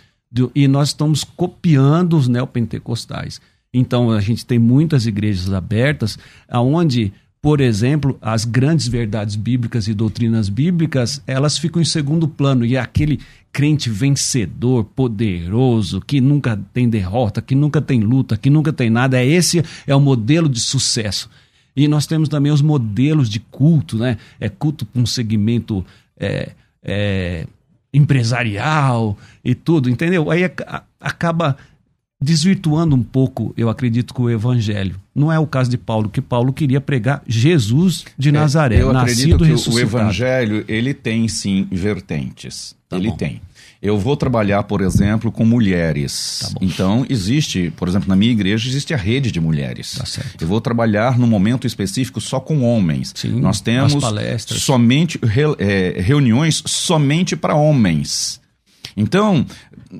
[0.54, 3.40] e nós estamos copiando os neopentecostais.
[3.74, 6.16] Então, a gente tem muitas igrejas abertas,
[6.48, 12.64] aonde, por exemplo, as grandes verdades bíblicas e doutrinas bíblicas, elas ficam em segundo plano.
[12.64, 13.18] E é aquele
[13.52, 19.18] crente vencedor, poderoso, que nunca tem derrota, que nunca tem luta, que nunca tem nada,
[19.18, 21.28] é esse é o modelo de sucesso.
[21.76, 24.16] E nós temos também os modelos de culto, né?
[24.38, 25.84] É culto com um segmento
[26.18, 27.46] é, é,
[27.92, 30.30] empresarial e tudo, entendeu?
[30.30, 31.56] Aí aca- acaba
[32.24, 34.96] desvirtuando um pouco, eu acredito, com o evangelho.
[35.14, 38.90] Não é o caso de Paulo, que Paulo queria pregar Jesus de Nazaré, É, Eu
[38.90, 39.80] acredito nascido e que o ressuscitado.
[40.02, 42.74] evangelho, ele tem sim vertentes.
[42.88, 43.16] Tá ele bom.
[43.16, 43.40] tem.
[43.82, 46.40] Eu vou trabalhar, por exemplo, com mulheres.
[46.42, 49.92] Tá então, existe, por exemplo, na minha igreja existe a rede de mulheres.
[49.98, 50.22] Tá.
[50.40, 53.12] Eu vou trabalhar num momento específico só com homens.
[53.14, 53.92] Sim, Nós temos
[54.48, 58.40] somente re- é, reuniões somente para homens.
[58.96, 59.44] Então,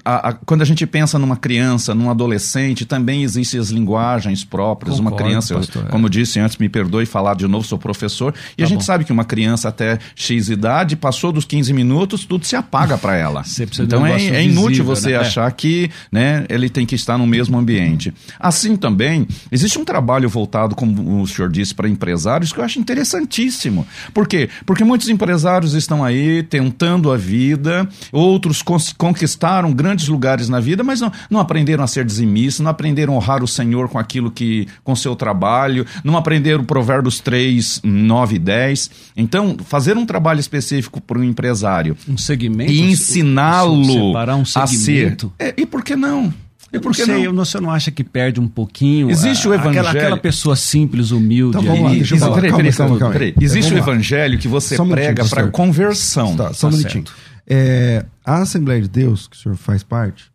[0.04, 4.98] a- a- quando a gente pensa numa criança, num adolescente, também existem as linguagens próprias.
[4.98, 5.88] uma Concordo, criança, eu- pastor, é.
[5.88, 8.78] como eu disse antes, me perdoe falar de novo, sou professor, e a Tá gente
[8.78, 8.84] bom.
[8.84, 13.16] sabe que uma criança até X idade, passou dos 15 minutos, tudo se apaga para
[13.16, 13.42] ela.
[13.80, 15.14] Então é, é inútil visível, você né?
[15.14, 15.18] É.
[15.18, 18.12] achar que né, ele tem que estar no mesmo ambiente.
[18.38, 22.78] Assim também, existe um trabalho voltado, como o senhor disse, para empresários que eu acho
[22.78, 23.86] interessantíssimo.
[24.12, 24.48] Por quê?
[24.66, 30.82] Porque muitos empresários estão aí tentando a vida, outros cons- conquistaram grandes lugares na vida,
[30.84, 34.30] mas não, não aprenderam a ser dizimistas, não aprenderam a honrar o Senhor com aquilo
[34.30, 38.90] que, com seu trabalho, não aprenderam Provérbios 3, 9 e 10.
[39.16, 42.70] Então, fazer um trabalho específico para um empresário Um segmento.
[42.72, 45.16] e ensiná-lo um a ser.
[45.38, 46.32] É, e por que não?
[46.72, 47.32] E por não que sei, não?
[47.32, 49.08] não, você não acha que perde um pouquinho?
[49.08, 49.98] Existe a- o Aquela, evangelho.
[49.98, 51.56] aquela pessoa simples, humilde.
[51.56, 52.34] Então, vamos lá, deixa eu Existe- falar.
[52.34, 53.12] peraí, Calma, peraí, calma, calma.
[53.12, 53.34] peraí.
[53.40, 56.34] É, Existe o evangelho que você um prega para conversão.
[56.36, 57.04] Tá, só um Tá minutinho.
[57.06, 57.33] certo.
[57.46, 60.30] É, a Assembleia de Deus, que o senhor faz parte,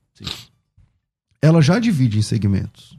[1.42, 2.98] ela já divide em segmentos.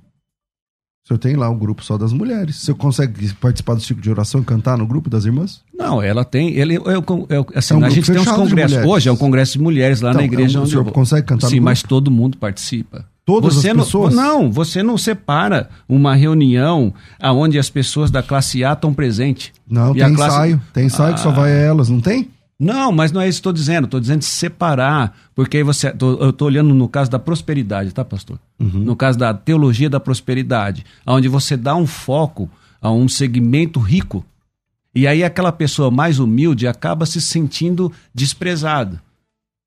[1.05, 2.57] O senhor tem lá o grupo só das mulheres.
[2.63, 5.61] O senhor consegue participar do ciclo de oração e cantar no grupo das irmãs?
[5.77, 6.55] Não, ela tem.
[6.55, 8.85] Ele, eu, eu, eu- assim, É um a gente tem uns congressos.
[8.85, 11.27] Hoje é um congresso de mulheres lá Então, na igreja é um- o senhor consegue
[11.27, 11.89] cantar Sim, no mas grupo?
[11.89, 13.05] todo mundo participa.
[13.25, 14.15] Todas você as não, pessoas?
[14.15, 19.53] Não, você não separa uma reunião onde as pessoas da classe A estão presentes.
[19.69, 20.63] Não, E tem classe- ensaio.
[20.73, 21.33] Tem ensaio que só Ah.
[21.33, 22.31] vai a elas, não tem?
[22.61, 23.87] Não, mas não é isso que estou dizendo.
[23.87, 25.17] Estou dizendo de separar.
[25.35, 25.91] Porque aí você.
[25.93, 28.39] tô- eu estou olhando no caso da prosperidade, tá, pastor?
[28.61, 28.69] Uhum.
[28.81, 32.51] No caso da teologia da prosperidade, onde você dá um foco
[32.83, 34.23] a um segmento rico.
[34.95, 39.01] E aí aquela pessoa mais humilde acaba se sentindo desprezada.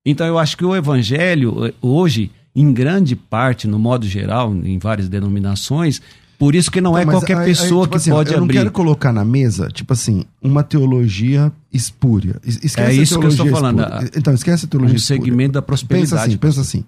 [0.06, 4.78] Então eu acho que o evangelho, eh, hoje, em grande parte, no modo geral, em
[4.78, 6.00] várias denominações,
[6.38, 8.30] por isso que não é Então, mas qualquer aí- aí, pessoa tipo que assim, pode
[8.32, 8.58] eu não abrir.
[8.58, 12.36] quero colocar na mesa, tipo assim, uma teologia espúria.
[12.44, 14.10] Es- Esquece É isso que eu estou falando, espúria.
[14.16, 15.22] Então, esquece a teologia um espúria.
[15.22, 16.10] segmento da prosperidade.
[16.10, 16.84] Pensa assim, pensa assim.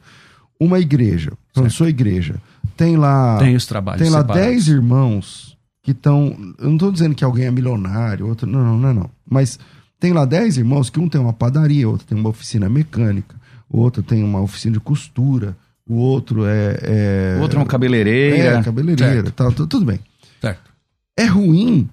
[0.59, 2.37] Uma igreja, então, sua igreja,
[2.76, 4.46] tem lá Tem os trabalhos tem lá separados.
[4.48, 8.78] 10 irmãos que estão, eu não estou dizendo que alguém é milionário, outro não, não,
[8.78, 9.11] não, não.
[9.30, 9.59] Mas
[10.00, 13.37] tem lá 10 irmãos que um tem uma padaria, outro tem uma oficina mecânica,
[13.70, 15.54] outro tem uma oficina de costura,
[15.88, 18.59] o outro é, é Outro é uma cabeleireira.
[18.59, 20.01] é, tal, tu- tudo bem.
[20.40, 20.70] Certo.
[21.16, 21.88] É ruim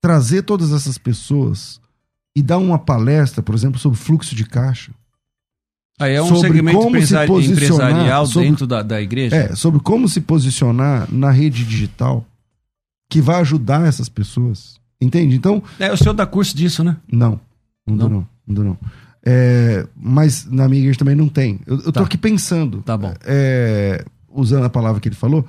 [0.00, 1.80] trazer todas essas pessoas
[2.36, 4.92] e dar uma palestra, por exemplo, sobre fluxo de caixa.
[6.00, 9.34] Aí é um segmento empresari- empresarial sobre- dentro da, da igreja.
[9.34, 12.24] É, sobre como se posicionar na rede digital
[13.10, 14.78] que vai ajudar essas pessoas.
[15.00, 15.34] Entende?
[15.34, 16.96] Então, É, o senhor dá curso disso, né?
[17.10, 17.40] não.
[17.86, 18.16] Não dou Não?
[18.18, 18.28] não.
[18.46, 18.78] Não dou não.
[19.24, 21.60] É, mas na minha igreja também não tem.
[21.66, 22.02] Eu, eu tô Tá.
[22.02, 22.82] aqui pensando.
[22.82, 23.12] Tá bom.
[23.24, 25.44] é, usando a palavra que ele falou.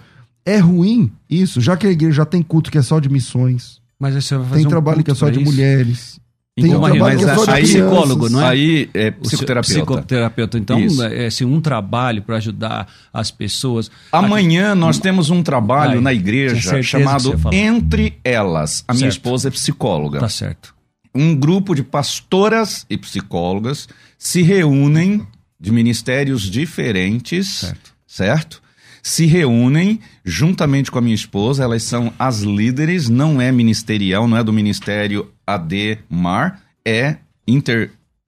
[0.45, 3.79] É ruim isso, já que a igreja já tem culto que é só de missões.
[3.99, 5.51] Mas aí você vai fazer Tem um trabalho culto que é só de isso?
[5.51, 6.19] mulheres.
[6.55, 7.89] Tem Então, um mas trabalho que é a- só de aí- crianças.
[7.89, 8.47] psicólogo, não é?
[8.49, 9.73] Aí é psicoterapeuta.
[9.79, 10.57] Psicoterapeuta.
[10.57, 11.03] Então, Isso.
[11.03, 13.89] é assim, um trabalho para ajudar as pessoas.
[14.11, 17.33] Amanhã nós temos um trabalho Ai, na igreja chamado.
[17.53, 18.83] Entre Elas.
[18.87, 19.11] A minha Certo.
[19.13, 20.19] esposa é psicóloga.
[20.19, 20.73] Tá certo.
[21.19, 25.25] Um grupo de pastoras e psicólogas se reúnem
[25.59, 27.93] de ministérios diferentes, Certo.
[28.07, 28.61] certo?
[29.03, 34.37] Se reúnem juntamente com a minha esposa, elas são as líderes, não é ministerial, não
[34.37, 37.17] é do ministério AD Mar, é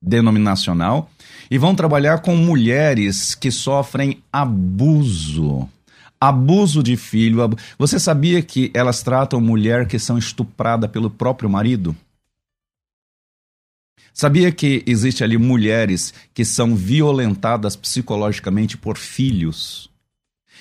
[0.01, 1.10] interdenominacional,
[1.49, 5.67] e vão trabalhar com mulheres que sofrem abuso.
[6.19, 7.41] Abuso de filho.
[7.41, 11.95] abu- Você sabia que elas tratam mulher que são estuprada pelo próprio marido?
[14.13, 19.89] Sabia que existe ali mulheres que são violentadas psicologicamente por filhos?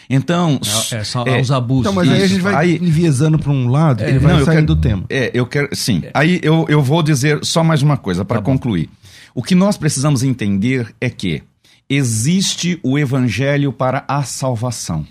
[0.09, 0.59] Então,
[0.93, 1.83] É, é, são é, os abusos.
[1.83, 2.35] Então, mas aí a Isso.
[2.35, 5.05] gente vai Aí- enviesando para um lado, ele não, vai eu sair quero- do tema.
[5.09, 5.69] É, eu quero.
[5.75, 6.03] Sim.
[6.15, 8.53] Aí eu, eu vou dizer só mais uma coisa para Tá bom.
[8.53, 8.89] concluir.
[9.35, 11.43] O que nós precisamos entender é que
[11.89, 15.07] existe o evangelho para a salvação.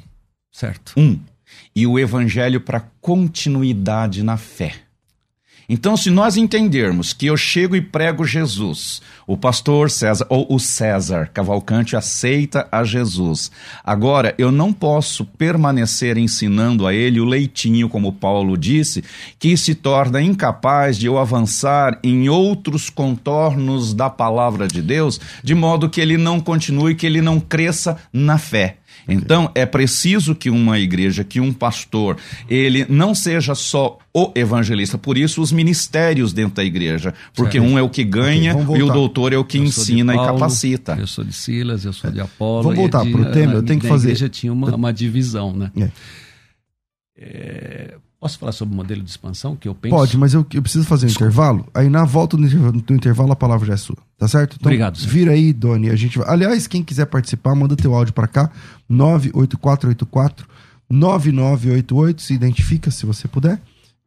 [0.52, 0.94] Certo.
[0.98, 1.20] Um.
[1.76, 4.74] E o evangelho para continuidade na fé.
[5.72, 10.60] Então, se nós entendermos que eu chego e prego Jesus, o pastor César, ou o
[10.60, 13.52] César Cavalcante aceita a Jesus.
[13.84, 19.04] Agora, eu não posso permanecer ensinando a ele o leitinho, como Paulo disse,
[19.38, 25.54] que se torna incapaz de eu avançar em outros contornos da palavra de Deus, de
[25.54, 28.78] modo que ele não continue, que ele não cresça na fé.
[29.08, 34.98] Então, é preciso que uma igreja, que um pastor, ele não seja só o evangelista,
[35.00, 37.72] por isso os ministérios dentro da igreja, porque Certo.
[37.74, 40.30] um é o que ganha vamos e o doutor é o que Eu ensina Paulo,
[40.30, 40.96] e capacita.
[41.00, 42.64] Eu sou de Silas, eu sou de Apolo.
[42.64, 45.72] Vamos voltar de- pro tema, eu tenho que fazer- igreja tinha uma, uma divisão, né?
[45.76, 45.90] É.
[47.22, 49.96] É, posso falar sobre o modelo de expansão que eu penso?
[49.96, 51.66] Pode, mas eu, eu preciso fazer um intervalo.
[51.74, 53.98] Aí na volta do intervalo, do intervalo a palavra já é sua.
[54.18, 54.58] Tá certo?
[54.60, 55.12] Então, Obrigado, senhor.
[55.12, 55.90] Vira aí, Doni.
[55.90, 56.30] A gente vai...
[56.30, 58.52] Aliás, quem quiser participar, manda teu áudio pra cá.
[58.90, 60.48] 98484
[60.90, 62.22] 9988.
[62.22, 63.62] Se identifica se você puder.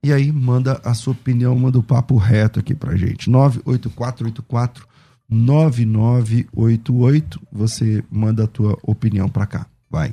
[0.05, 3.31] E aí manda a sua opinião, manda o papo reto aqui pra gente.
[3.31, 4.87] 98484
[5.31, 7.41] 9988.
[7.53, 9.67] Você manda a tua opinião pra cá.
[9.91, 10.13] Vai.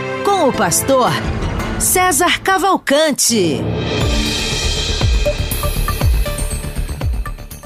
[0.23, 1.09] com o pastor
[1.79, 3.57] César Cavalcante.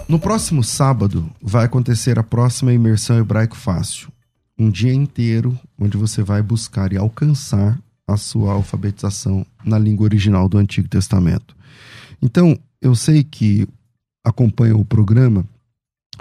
[0.07, 4.09] No próximo sábado vai acontecer a próxima imersão hebraico fácil.
[4.57, 10.47] Um dia inteiro onde você vai buscar e alcançar a sua alfabetização na língua original
[10.47, 11.55] do Antigo Testamento.
[12.21, 13.67] Então, eu sei que
[14.23, 15.45] acompanham o programa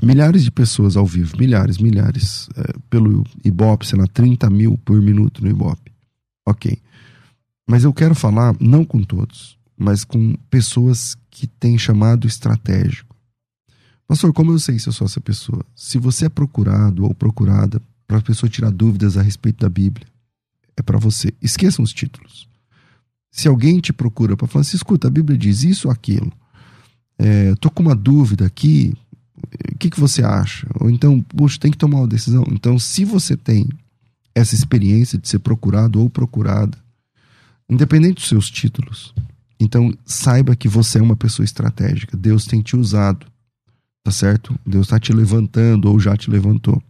[0.02, 5.00] milhares de pessoas ao vivo, milhares, milhares, é, pelo Ibope, sei lá, 30 mil por
[5.00, 5.83] minuto no Ibope.
[6.46, 6.78] Ok.
[7.66, 13.14] Mas eu quero falar, não com todos, mas com pessoas que têm chamado estratégico.
[14.06, 15.64] Pastor, como eu sei se eu sou essa pessoa?
[15.74, 20.06] Se você é procurado ou procurada para a pessoa tirar dúvidas a respeito da Bíblia,
[20.76, 21.32] é para você.
[21.40, 22.46] Esqueçam os títulos.
[23.30, 26.32] Se alguém te procura para falar assim, escuta, a Bíblia diz isso ou aquilo,
[27.18, 28.94] é, tô com uma dúvida aqui,
[29.72, 30.66] o que, que você acha?
[30.78, 32.44] Ou então, puxa, tem que tomar uma decisão.
[32.50, 33.68] Então, se você tem
[34.34, 36.76] essa experiência de ser procurado ou procurada,
[37.68, 39.14] independente dos seus títulos,
[39.58, 42.16] então saiba que você é uma pessoa estratégica.
[42.16, 43.26] Deus tem te usado
[44.04, 44.54] tá certo?
[44.66, 46.80] Deus está te levantando ou já te levantou.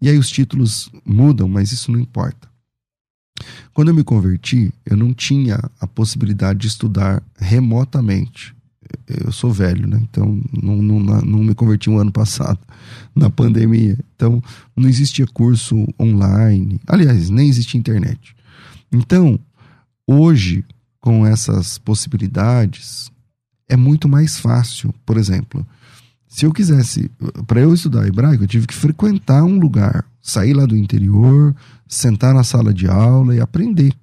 [0.00, 2.48] E aí os títulos mudam, mas isso não importa.
[3.74, 8.54] Quando eu me converti, eu não tinha a possibilidade de estudar remotamente.
[9.06, 10.00] Eu sou velho, né?
[10.02, 12.58] Então não, não, não me converti um ano passado,
[13.14, 13.98] na pandemia.
[14.14, 14.42] Então
[14.76, 16.80] não existia curso online.
[16.86, 18.34] Aliás, nem existia internet.
[18.92, 19.38] Então,
[20.06, 20.64] hoje,
[21.00, 23.10] com essas possibilidades,
[23.68, 24.94] é muito mais fácil.
[25.04, 25.66] Por exemplo,
[26.28, 27.10] se eu quisesse,
[27.46, 31.54] para eu estudar hebraico, eu tive que frequentar um lugar, sair lá do interior,
[31.88, 33.94] sentar na sala de aula e aprender.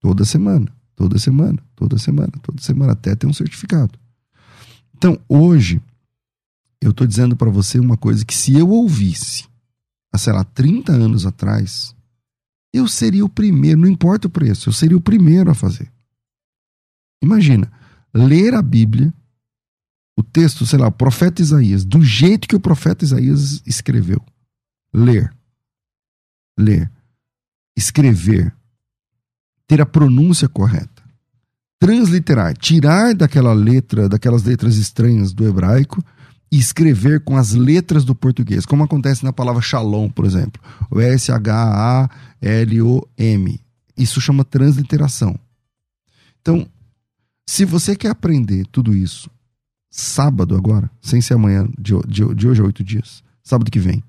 [0.00, 3.96] Toda semana, toda semana, toda semana, toda semana, até ter um certificado.
[4.96, 5.80] Então, hoje,
[6.80, 9.46] eu estou dizendo para você uma coisa que se eu ouvisse,
[10.12, 11.94] há, sei lá, 30 anos atrás,
[12.72, 15.92] eu seria o primeiro, não importa o preço, eu seria o primeiro a fazer.
[17.22, 17.70] Imagina,
[18.12, 19.12] ler a Bíblia
[20.18, 24.24] o texto, sei lá, o profeta Isaías, do jeito que o profeta Isaías escreveu.
[24.92, 25.30] Ler.
[26.58, 26.90] Ler.
[27.76, 28.54] Escrever.
[29.66, 30.95] Ter a pronúncia correta.
[31.78, 32.56] Transliterar.
[32.56, 36.02] Tirar daquela letra, daquelas letras estranhas do hebraico
[36.50, 41.00] e escrever com as letras do português, como acontece na palavra shalom, por exemplo, o
[41.00, 42.10] S-H-A-L-O-M.
[43.96, 45.38] Isso chama transliteração.
[46.40, 46.66] Então,
[47.48, 49.30] se você quer aprender tudo isso
[49.90, 54.02] sábado agora, sem ser amanhã, de, de, de hoje a oito dias, sábado que vem.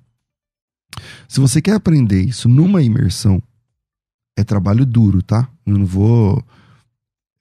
[1.28, 3.42] Se você quer aprender isso numa imersão,
[4.38, 5.50] é trabalho duro, tá?
[5.66, 6.44] Eu não vou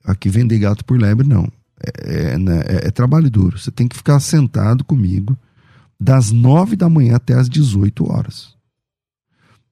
[0.07, 1.51] aqui vender gato por lebre, não.
[1.79, 3.59] É, é, né, é, é trabalho duro.
[3.59, 5.37] Você tem que ficar sentado comigo
[5.99, 8.55] das nove da manhã até as 18 horas.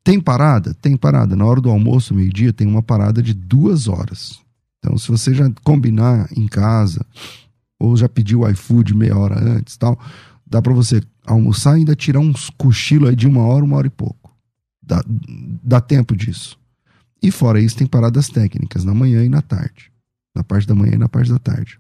[0.03, 0.75] Tem parada?
[0.75, 1.35] Tem parada.
[1.35, 4.39] Na hora do almoço, meio-dia, tem uma parada de duas horas.
[4.79, 7.07] Então, se você já combinar em casa,
[7.79, 9.99] ou já pediu o iFood meia hora antes tal,
[10.47, 13.87] dá para você almoçar e ainda tirar uns cochilos aí de uma hora, uma hora
[13.87, 14.31] e pouco.
[14.83, 15.03] Dá,
[15.63, 16.59] dá tempo disso.
[17.23, 19.91] E fora isso, tem paradas técnicas na manhã e na tarde.
[20.35, 21.79] Na parte da manhã e na parte da tarde.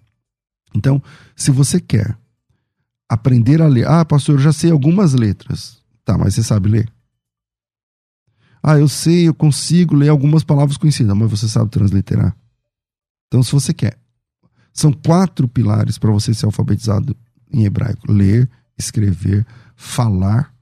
[0.74, 1.02] Então,
[1.36, 2.16] se você quer
[3.08, 5.82] aprender a ler, ah, pastor, eu já sei algumas letras.
[6.04, 6.92] Tá, mas você sabe ler?
[8.62, 12.34] Ah, eu sei, eu consigo ler algumas palavras conhecidas, mas você sabe transliterar?
[13.28, 13.98] Então, se você quer,
[14.72, 17.16] são quatro pilares para você ser alfabetizado
[17.52, 19.46] em hebraico: ler, escrever,
[19.76, 20.52] falar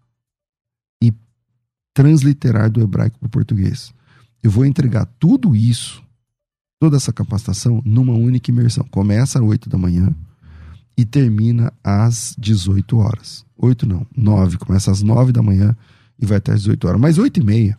[1.02, 1.12] e
[1.94, 3.94] transliterar do hebraico para o português.
[4.42, 6.01] Eu vou entregar tudo isso,
[6.82, 8.84] toda essa capacitação, numa única imersão.
[8.90, 10.12] Começa às 8 da manhã
[10.98, 13.44] e termina às 18 horas.
[13.56, 14.58] 8 não, 9.
[14.58, 15.76] Começa às 9 da manhã
[16.20, 17.00] e vai até às 18 horas.
[17.00, 17.78] Mas 8 e meia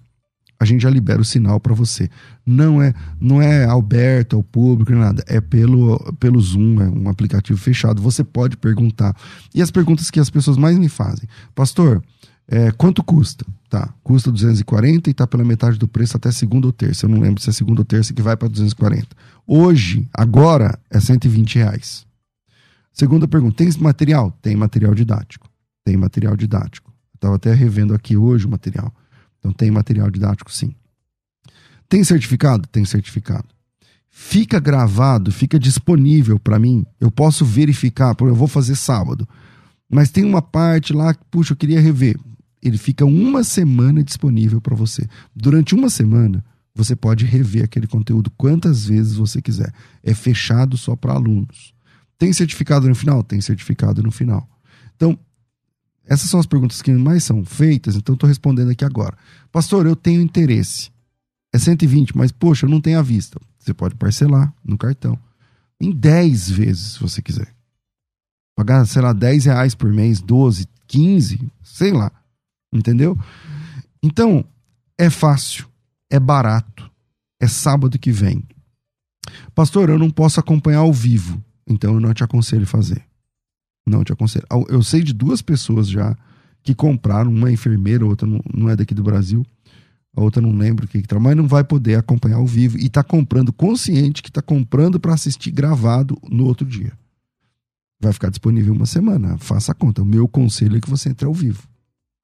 [0.57, 2.09] a gente já libera o sinal para você.
[2.45, 5.21] Não é não é aberto ao público, nada.
[5.27, 8.01] É pelo, pelo Zoom, é um aplicativo fechado.
[8.01, 9.13] Você pode perguntar.
[9.53, 11.27] E as perguntas que as pessoas mais me fazem.
[11.53, 12.01] Pastor,
[12.47, 13.45] é, quanto custa?
[13.73, 17.07] Tá, custa 240 e tá pela metade do preço até segunda ou terça.
[17.07, 19.07] Eu não lembro se é segunda ou terça que vai para 240.
[19.47, 22.05] Hoje, agora, é 120 reais.
[22.93, 24.31] Segunda pergunta, tem material?
[24.43, 25.49] Tem material didático.
[25.83, 26.93] Tem material didático.
[27.15, 28.93] Eu tava até revendo aqui hoje o material.
[29.39, 30.75] Então tem material didático sim.
[31.89, 32.67] Tem certificado?
[32.67, 33.47] Tem certificado.
[34.07, 36.85] Fica gravado, fica disponível para mim.
[36.99, 39.27] Eu posso verificar, eu vou fazer sábado.
[39.89, 42.19] Mas tem uma parte lá que, puxa, eu queria rever.
[42.63, 45.07] Ele fica uma semana disponível para você.
[45.35, 46.43] Durante uma semana,
[46.73, 49.71] você pode rever aquele conteúdo quantas vezes você quiser.
[50.01, 51.73] É fechado só para alunos.
[52.17, 53.21] Tem certificado no final?
[53.21, 54.47] Tem certificado no final.
[54.95, 55.19] Então,
[56.05, 59.17] essas são as perguntas que mais são feitas, então estou respondendo aqui agora.
[59.51, 60.89] Pastor, eu tenho interesse.
[61.51, 63.39] É 120, mas poxa, eu não tenho à vista.
[63.59, 65.17] Você pode parcelar no cartão.
[65.79, 67.53] Em 10 vezes, se você quiser.
[68.55, 72.11] Pagar, sei lá, 10 reais por mês, 12, 15, sei lá.
[72.73, 73.17] Entendeu?
[74.01, 74.43] Então,
[74.97, 75.67] é fácil,
[76.09, 76.89] é barato,
[77.39, 78.43] é sábado que vem.
[79.53, 83.03] Pastor, eu não posso acompanhar ao vivo, então eu não te aconselho a fazer.
[83.85, 84.45] Não te aconselho.
[84.69, 86.17] Eu sei de duas pessoas já
[86.63, 89.45] que compraram, uma enfermeira, outra não, é daqui do Brasil,
[90.15, 92.85] a outra não lembro o que, que mas não vai poder acompanhar ao vivo e
[92.85, 96.93] está comprando consciente que está comprando para assistir gravado no outro dia.
[97.99, 99.37] Vai ficar disponível uma semana.
[99.37, 100.01] Faça a conta.
[100.01, 101.67] O meu conselho é que você entre ao vivo.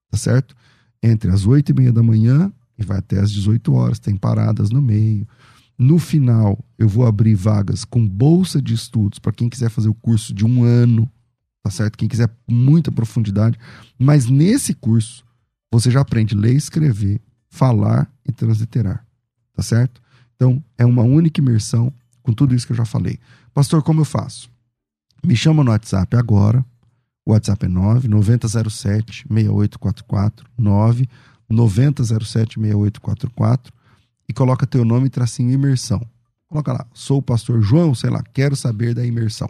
[0.10, 0.55] Tá certo?
[1.01, 3.99] Entre as oito e meia da manhã e vai até as 18 horas.
[3.99, 5.28] Tem paradas no meio.
[5.78, 9.93] No final, eu vou abrir vagas com bolsa de estudos para quem quiser fazer o
[9.93, 11.10] curso de um ano
[11.70, 11.97] tá certo?
[11.97, 13.57] Quem quiser muita profundidade.
[13.97, 15.24] Mas nesse curso,
[15.72, 19.05] você já aprende ler, escrever, falar e transliterar,
[19.53, 20.01] tá certo?
[20.36, 21.93] Então, é uma única imersão
[22.24, 23.20] com tudo isso que eu já falei.
[23.53, 24.49] Pastor, como eu faço?
[25.24, 26.66] Me chama no WhatsApp agora.
[27.30, 31.07] O WhatsApp é 9 9007 6844 9
[31.47, 33.71] 9007 6844
[34.27, 36.01] e coloca teu nome e tracinho imersão.
[36.47, 39.47] Coloca lá, sou o pastor João, sei lá, quero saber da imersão.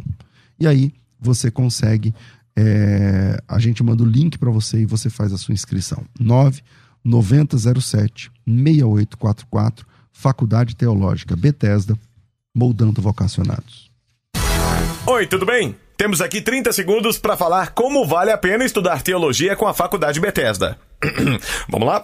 [0.59, 2.13] E aí você consegue.
[2.53, 6.03] É, a gente manda o link para você e você faz a sua inscrição.
[6.19, 6.61] 9
[7.01, 11.97] 9007 6844 Faculdade Teológica Bethesda,
[12.53, 13.89] moldando vocacionados.
[15.07, 15.77] Oi, tudo bem?
[15.99, 20.17] Temos aqui 30 segundos para falar como vale a pena estudar teologia com a Faculdade
[20.17, 20.79] Bethesda.
[21.69, 22.03] Vamos lá?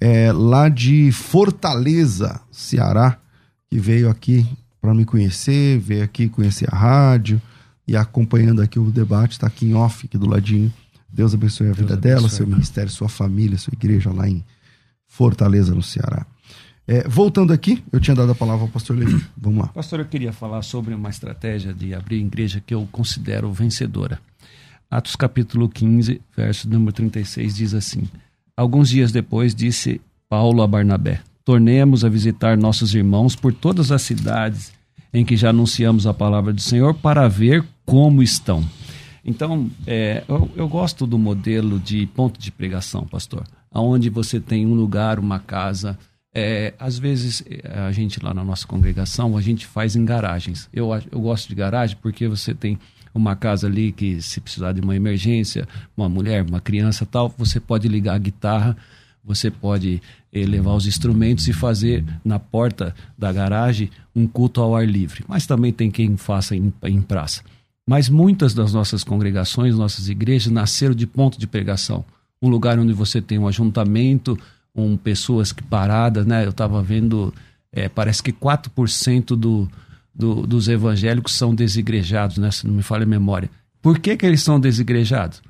[0.00, 3.18] É, lá de Fortaleza, Ceará,
[3.68, 4.46] que veio aqui
[4.80, 7.40] para me conhecer, veio aqui conhecer a rádio
[7.86, 10.72] e acompanhando aqui o debate, está aqui em off, aqui do ladinho.
[11.12, 14.42] Deus abençoe a vida dela, seu ministério, sua família, sua igreja lá em
[15.06, 16.24] Fortaleza, no Ceará.
[16.86, 19.24] É, voltando aqui, eu tinha dado a palavra ao pastor Levi.
[19.36, 19.68] Vamos lá.
[19.68, 24.20] Pastor, eu queria falar sobre uma estratégia de abrir igreja que eu considero vencedora.
[24.90, 28.08] Atos capítulo 15, verso número 36 diz assim:
[28.60, 34.02] Alguns dias depois disse Paulo a Barnabé: Tornemos a visitar nossos irmãos por todas as
[34.02, 34.70] cidades
[35.14, 38.62] em que já anunciamos a palavra do Senhor para ver como estão.
[39.24, 44.66] Então, é, eu, eu, gosto do modelo de ponto de pregação, pastor, aonde você tem
[44.66, 45.98] um lugar, uma casa,
[46.34, 50.68] é, às vezes, é, a gente lá na nossa congregação, a gente faz em garagens.
[50.70, 52.78] Eu, eu gosto de garagem porque você tem
[53.14, 57.58] uma casa ali que, se precisar de uma emergência, uma mulher, uma criança tal, você
[57.58, 58.76] pode ligar a guitarra,
[59.24, 60.00] você pode
[60.32, 65.24] eh, levar os instrumentos e fazer na porta da garagem um culto ao ar livre.
[65.28, 67.42] Mas também tem quem faça em, em praça.
[67.86, 72.04] Mas muitas das nossas congregações, nossas igrejas, nasceram de ponto de pregação.
[72.40, 74.38] Um lugar onde você tem um ajuntamento,
[74.72, 76.44] com pessoas que paradas, né?
[76.44, 77.34] Eu estava vendo,
[77.72, 79.68] é, parece que 4% do,
[80.20, 82.50] do, dos evangélicos são desigrejados, né?
[82.50, 83.50] Se não me falha a memória.
[83.82, 85.42] Por que, que eles são desigrejados?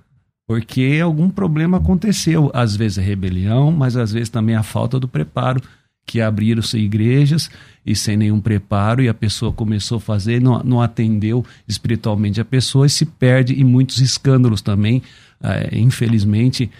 [0.47, 2.51] Porque algum problema aconteceu.
[2.55, 5.61] Às vezes a rebelião, mas às vezes também a falta do preparo,
[6.07, 7.51] que abriram-se igrejas
[7.85, 12.45] e sem nenhum preparo, e a pessoa começou a fazer, não, não atendeu espiritualmente a
[12.45, 15.03] pessoa e se perde em muitos escândalos também.
[15.43, 16.71] É, infelizmente,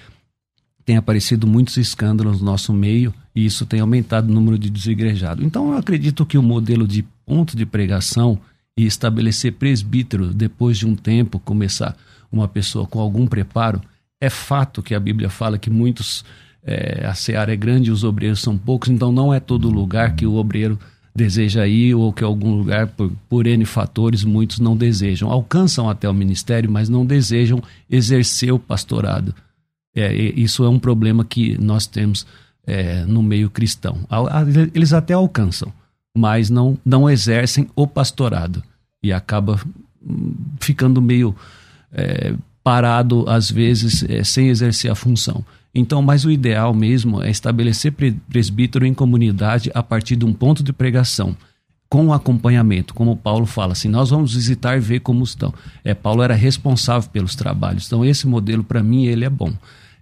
[0.85, 5.45] tem aparecido muitos escândalos no nosso meio e isso tem aumentado o número de desigrejados.
[5.45, 8.41] Então eu acredito que o modelo de ponto de pregação
[8.77, 11.97] e estabelecer presbítero depois de um tempo começar
[12.33, 13.81] uma pessoa com algum preparo
[14.21, 16.25] é fato que a Bíblia fala que muitos
[16.65, 20.17] é, a seara é grande e os obreiros são poucos, então não é todo lugar
[20.17, 20.77] que o obreiro
[21.15, 25.31] deseja ir ou que algum lugar por, por N fatores muitos não desejam.
[25.31, 29.33] Alcançam até o ministério, mas não desejam exercer o pastorado.
[29.95, 32.27] É, isso é um problema que nós temos
[32.67, 33.99] é, no meio cristão.
[34.75, 35.73] Eles até alcançam,
[36.17, 38.63] mas não, não exercem o pastorado
[39.03, 39.61] e acaba
[40.03, 41.35] hum, ficando meio
[41.93, 45.45] é, parado, às vezes, é, sem exercer a função.
[45.75, 47.95] Então, mas o ideal mesmo é estabelecer
[48.29, 51.37] presbítero em comunidade a partir de um ponto de pregação
[51.91, 55.53] com acompanhamento, como Paulo fala assim, nós vamos visitar e ver como estão.
[55.83, 59.53] É, Paulo era responsável pelos trabalhos, então esse modelo para mim ele é bom.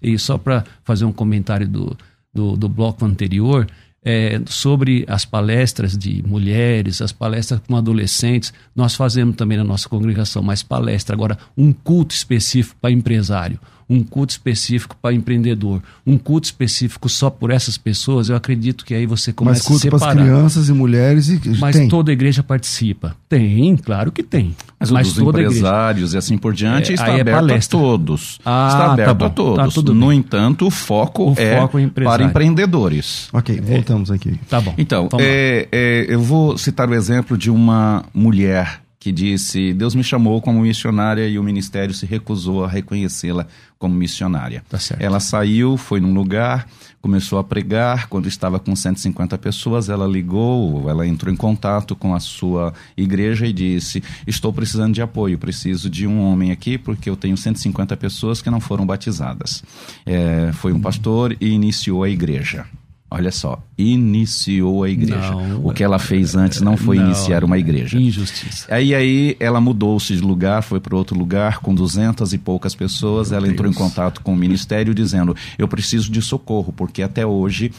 [0.01, 1.97] E só para fazer um comentário do,
[2.33, 3.67] do, do bloco anterior,
[4.11, 9.87] é, sobre as palestras de mulheres, as palestras com adolescentes, nós fazemos também na nossa
[9.87, 11.15] congregação, mas palestra.
[11.15, 17.31] Agora, um culto específico para empresário um culto específico para empreendedor, um culto específico só
[17.31, 20.15] por essas pessoas, eu acredito que aí você começa Mas culto a separar.
[20.15, 21.89] para crianças e mulheres e Mas tem.
[21.89, 23.17] toda igreja participa.
[23.29, 24.55] Tem, claro que tem.
[24.79, 26.17] Mas, Mas dos empresários igreja.
[26.17, 28.39] e assim por diante é, está é aberto a todos.
[28.45, 29.75] Ah, está tá aberto tá a todos.
[29.75, 33.29] Tá no entanto, o foco, o é, foco é para empreendedores.
[33.33, 34.39] Ok, voltamos aqui.
[34.49, 34.75] Tá bom.
[34.77, 40.03] Então, é, é, eu vou citar o exemplo de uma mulher que disse: Deus me
[40.03, 43.47] chamou como missionária e o ministério se recusou a reconhecê-la
[43.79, 44.65] como missionária.
[44.69, 44.79] Tá.
[44.99, 46.67] Ela saiu, foi num lugar,
[47.01, 48.09] começou a pregar.
[48.09, 53.47] Quando estava com 150 pessoas, ela ligou, ela entrou em contato com a sua igreja
[53.47, 57.97] e disse: Estou precisando de apoio, preciso de um homem aqui porque eu tenho 150
[57.97, 59.63] pessoas que não foram batizadas.
[60.05, 62.67] É, foi um pastor e iniciou a igreja.
[63.11, 65.31] Olha só, iniciou a igreja.
[65.31, 67.99] Não, o que ela fez antes não foi não, iniciar uma igreja.
[67.99, 68.67] Injustiça.
[68.71, 73.31] Aí aí ela mudou-se de lugar, foi para outro lugar com duzentas e poucas pessoas.
[73.31, 73.83] Meu ela entrou em Deus.
[73.83, 77.73] contato com o ministério dizendo: eu preciso de socorro porque até hoje,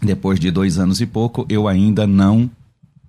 [0.00, 2.48] depois de dois anos e pouco, eu ainda não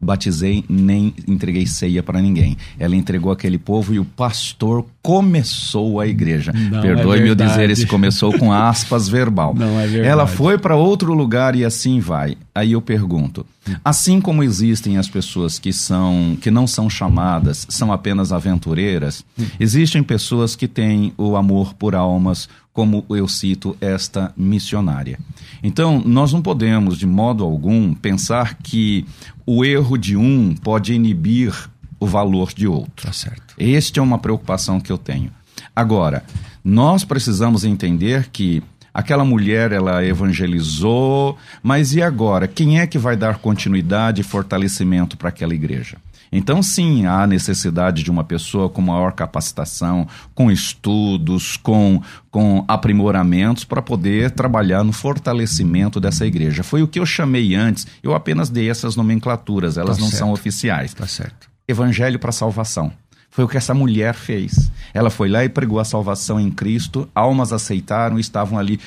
[0.04, 2.58] batizei nem entreguei ceia para ninguém.
[2.78, 6.54] Ela entregou aquele povo e o pastor começou a igreja.
[6.54, 9.54] Não Perdoe-me é eu dizer esse começou com aspas verbal.
[9.58, 10.08] Não é verdade.
[10.08, 12.38] Ela foi para outro lugar e assim vai.
[12.56, 13.46] Aí eu pergunto:
[13.84, 19.26] assim como existem as pessoas que são que não são chamadas, são apenas aventureiras,
[19.60, 25.20] existem pessoas que têm o amor por almas, como eu cito esta missionária.
[25.62, 29.06] Então, nós não podemos de modo algum pensar que
[29.46, 31.54] o erro de um pode inibir
[32.00, 33.06] o valor de outro.
[33.06, 33.56] Tá certo.
[33.58, 35.32] Este é uma preocupação que eu tenho.
[35.76, 36.24] Agora,
[36.64, 38.62] nós precisamos entender que
[38.94, 42.48] aquela mulher ela evangelizou, mas e agora?
[42.48, 45.98] Quem é que vai dar continuidade e fortalecimento para aquela igreja?
[46.36, 53.64] Então, sim, há necessidade de uma pessoa com maior capacitação, com estudos, com, com aprimoramentos
[53.64, 56.64] para poder trabalhar no fortalecimento dessa igreja.
[56.64, 60.20] Foi o que eu chamei antes, eu apenas dei essas nomenclaturas, elas Tá não certo.
[60.20, 60.94] são oficiais.
[60.94, 61.50] Tá certo.
[61.68, 62.92] Evangelho para salvação.
[63.34, 64.72] Foi o que essa mulher fez.
[64.94, 68.80] Ela foi lá e pregou a salvação em Cristo, almas aceitaram e estavam ali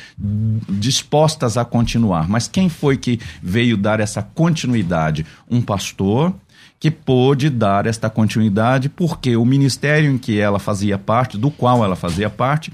[0.68, 2.28] dispostas a continuar.
[2.28, 5.26] Mas quem foi que veio dar essa continuidade?
[5.50, 6.32] Um pastor
[6.78, 11.84] que pôde dar esta continuidade porque o ministério em que ela fazia parte, do qual
[11.84, 12.72] ela fazia parte,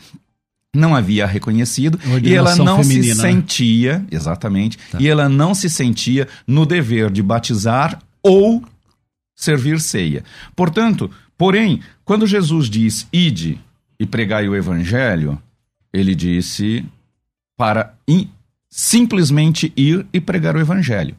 [0.74, 3.30] não havia reconhecido e ela não se feminina, né?
[3.30, 4.98] sentia, exatamente, Tá.
[5.00, 8.62] e ela não se sentia no dever de batizar ou
[9.34, 10.24] servir ceia.
[10.56, 11.10] Portanto,
[11.42, 13.58] porém, quando Jesus diz ide
[13.98, 15.42] e pregai o evangelho,
[15.92, 16.84] ele disse
[17.56, 17.96] para
[18.70, 21.16] simplesmente ir e pregar o evangelho.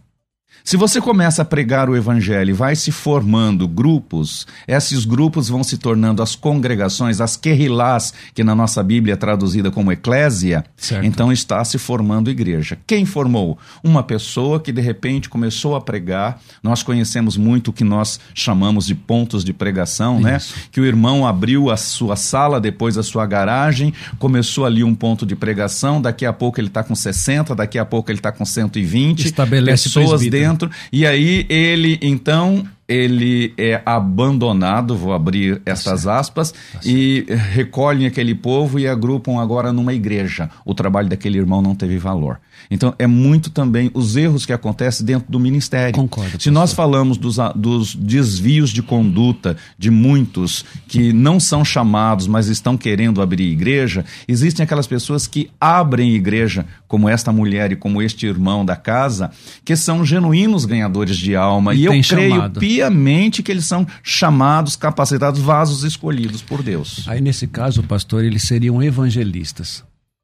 [0.65, 5.61] Se você começa a pregar o evangelho e vai se formando grupos, esses grupos vão
[5.61, 11.03] se tornando as congregações, as querrilás, que na nossa Bíblia é traduzida como eclésia, Certo.
[11.05, 12.77] então está se formando igreja.
[12.87, 13.57] Quem formou?
[13.83, 16.39] Uma pessoa que de repente começou a pregar.
[16.63, 20.37] Nós conhecemos muito o que nós chamamos de pontos de pregação, né?
[20.37, 20.53] Isso.
[20.71, 25.25] Que o irmão abriu a sua sala, depois a sua garagem, começou ali um ponto
[25.25, 28.45] de pregação, daqui a pouco ele está com 60, daqui a pouco ele está com
[28.45, 30.41] 120 Estabelece pessoas presbítero.
[30.41, 30.52] dentro.
[30.91, 36.53] E aí ele, então, ele é abandonado, vou abrir estas aspas,
[36.85, 40.49] e recolhem aquele povo e agrupam agora numa igreja.
[40.65, 42.39] O trabalho daquele irmão não teve valor.
[42.69, 45.93] Então, é muito também os erros que acontecem dentro do ministério.
[45.93, 52.27] Concordo, Se nós falamos dos, dos desvios de conduta de muitos que não são chamados,
[52.27, 57.75] mas estão querendo abrir igreja, existem aquelas pessoas que abrem igreja, como esta mulher e
[57.75, 59.31] como este irmão da casa,
[59.65, 61.73] que são genuínos ganhadores de alma.
[61.73, 62.59] E E, eu creio chamado.
[62.59, 67.03] piamente que eles são chamados, capacitados, vasos escolhidos por Deus.
[67.07, 69.83] Aí, nesse caso, pastor, eles seriam evangelistas.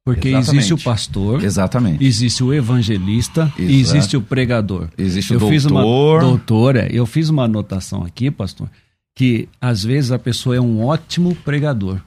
[0.10, 0.58] Porque Exatamente.
[0.58, 2.04] existe o pastor, Exatamente.
[2.04, 3.98] existe o evangelista e Exato.
[3.98, 4.90] existe o pregador.
[4.98, 6.22] Existe o eu fiz uma doutor.
[6.22, 8.68] doutora, eu fiz uma anotação aqui, pastor,
[9.16, 12.02] que às vezes a pessoa é um ótimo pregador,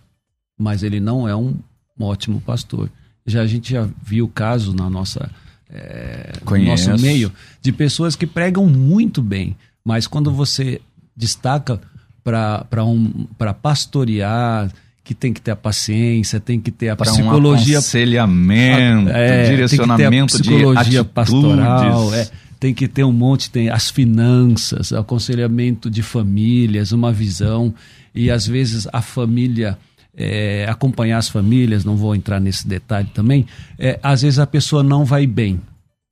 [0.59, 1.55] mas ele não é um
[2.01, 2.91] ótimo pastor.
[3.25, 5.31] Já a gente já viu caso na nossa
[5.71, 10.81] é, no nosso meio de pessoas que pregam muito bem, mas quando você
[11.17, 11.81] destaca
[12.25, 14.73] para um, para pastorear,
[15.05, 19.51] que tem que ter a paciência, tem que ter a Para um psicologia aconselhamento, é,
[19.51, 22.29] direcionamento tem que ter a psicologia pastoral, é,
[22.61, 27.75] tem que ter um monte, tem as finanças, aconselhamento de famílias, uma visão
[28.15, 29.77] e às vezes a família
[30.15, 33.47] é, acompanhar as famílias, não vou entrar nesse detalhe também.
[33.79, 35.61] é, às vezes a pessoa não vai bem,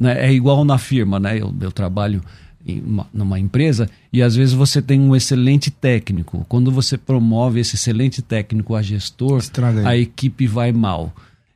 [0.00, 0.26] né?
[0.26, 1.38] É igual na firma, né?
[1.38, 2.22] Eu, eu trabalho
[3.12, 6.44] numa empresa e às vezes você tem um excelente técnico.
[6.48, 9.88] Quando você promove esse excelente técnico a gestor, Estraga ele.
[9.88, 11.12] a equipe vai mal.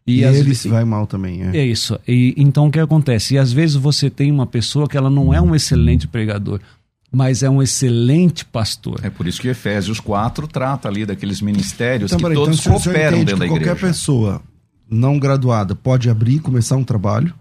[0.07, 1.43] E, às ele se vai mal também.
[1.43, 1.59] É.
[1.59, 1.99] é isso.
[2.07, 3.35] E, então o que acontece?
[3.35, 6.61] E às vezes você tem uma pessoa que ela não é um excelente pregador,
[7.11, 9.01] mas é um excelente pastor.
[9.03, 12.73] É por isso que Efésios 4 trata ali daqueles ministérios Então, que peraí, todos então,
[12.75, 13.87] cooperam dentro da que qualquer igreja.
[13.87, 14.43] pessoa
[14.91, 17.33] não graduada pode abrir e começar um trabalho,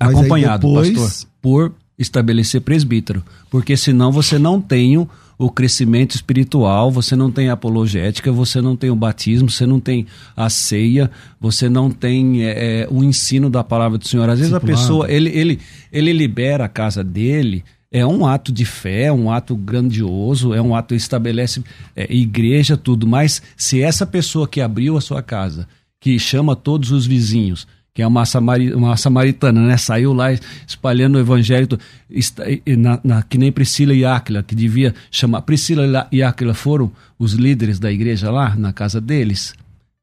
[0.00, 6.14] mas aí acompanhado, depois- pastor, por estabelecer presbítero, porque senão você não tem o, crescimento
[6.14, 10.48] espiritual, você não tem a apologética, você não tem o batismo, você não tem a
[10.48, 14.28] ceia, você não tem é, é, o ensino da palavra do Senhor.
[14.28, 15.58] Às vezes a pessoa, ele, ele,
[15.92, 20.60] ele libera a casa dele, é um ato de fé, é um ato grandioso, é
[20.60, 21.64] um ato que estabelece
[21.96, 25.66] é, igreja, tudo, mas se essa pessoa que abriu a sua casa,
[26.00, 27.66] que chama todos os vizinhos,
[27.98, 29.76] que é uma, samari- uma samaritana, né?
[29.76, 30.28] Saiu lá
[30.64, 31.66] espalhando o evangelho,
[32.08, 32.44] está-
[32.76, 35.42] na, na- que nem Priscila e Áquila, que devia chamar.
[35.42, 35.90] Priscila e
[36.20, 39.52] La- Áquila foram os líderes da igreja lá, na casa deles?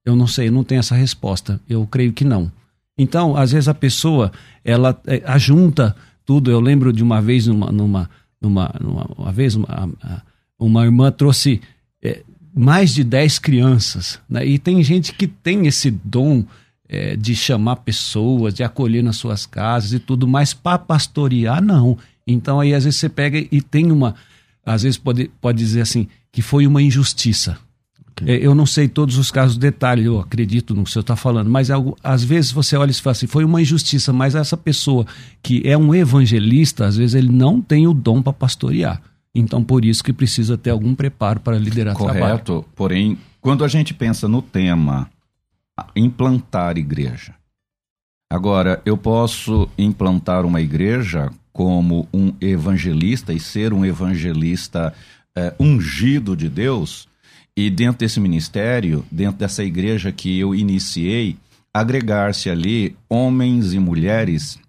[0.06, 1.58] Eu não sei, não tenho essa resposta.
[1.70, 2.52] Eu creio que não.
[2.98, 4.30] Então, às vezes a pessoa,
[4.66, 6.52] ela é, ajunta tudo.
[6.52, 8.10] Eu lembro de uma vez, numa, numa,
[8.41, 9.89] numa, numa uma vez, uma,
[10.60, 11.62] uma irmã trouxe
[12.04, 12.24] é,
[12.54, 14.20] mais de 10 crianças.
[14.30, 14.46] Né?
[14.46, 16.43] E tem gente que tem esse dom
[16.88, 21.98] é, de chamar pessoas, de acolher nas suas casas e tudo, mas para pastorear, não.
[22.26, 24.16] Então aí às vezes você pega e tem uma.
[24.66, 27.58] Às vezes pode, pode dizer assim, que foi uma injustiça.
[28.26, 31.16] É, Eu não sei todos os casos, detalhes, eu acredito no que o senhor está
[31.16, 34.56] falando, mas algo, às vezes você olha e fala assim, foi uma injustiça, mas essa
[34.56, 35.06] pessoa
[35.44, 39.02] que é um evangelista, às vezes ele não tem o dom para pastorear.
[39.34, 42.20] Então, por isso que precisa ter algum preparo para liderar trabalho.
[42.20, 42.66] Correto.
[42.74, 45.10] Porém, quando a gente pensa no tema
[45.96, 47.36] implantar igreja,
[48.32, 54.94] agora eu posso implantar uma igreja como um evangelista e ser um evangelista
[55.36, 57.08] é, ungido de Deus,
[57.58, 61.38] e dentro desse ministério, dentro dessa igreja que eu iniciei,
[61.74, 64.60] agregar-se ali homens e mulheres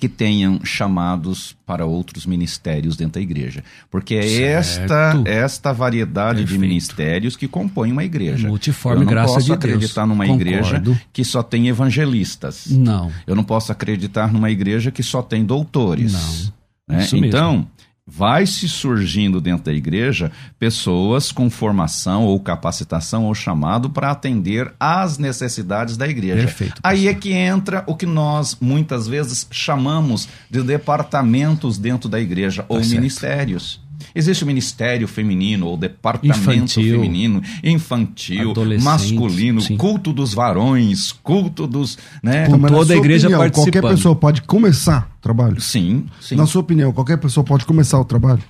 [0.00, 3.62] que tenham chamados para outros ministérios dentro da igreja.
[3.90, 6.58] Porque é esta, esta variedade Perfeito.
[6.60, 8.48] de ministérios que compõem uma igreja.
[8.48, 9.46] Multiforme, graças a Deus.
[9.46, 10.50] Eu não posso acreditar numa Concordo.
[10.50, 12.66] igreja que só tem evangelistas.
[12.70, 13.12] Não.
[13.26, 16.50] Eu não posso acreditar numa igreja que só tem doutores.
[16.88, 16.96] Não.
[16.96, 17.06] Né?
[17.12, 17.68] Então,
[18.06, 24.72] vai se surgindo dentro da igreja pessoas com formação ou capacitação ou chamado para atender
[24.80, 26.46] às necessidades da igreja.
[26.46, 26.80] Perfeito.
[26.82, 32.62] Aí é que entra o que nós muitas vezes chamamos de departamentos dentro da igreja
[32.62, 32.94] tá ou certo.
[32.94, 33.80] ministérios.
[34.14, 39.76] Existe o ministério feminino ou departamento infantil, feminino, infantil, masculino, sim.
[39.76, 41.98] culto dos varões, culto dos.
[42.22, 42.46] Né?
[42.46, 43.72] Com toda a igreja opinião, participando.
[43.72, 45.60] Qualquer pessoa pode começar o trabalho?
[45.60, 46.36] Sim, sim.
[46.36, 48.42] Na sua opinião, qualquer pessoa pode começar o trabalho?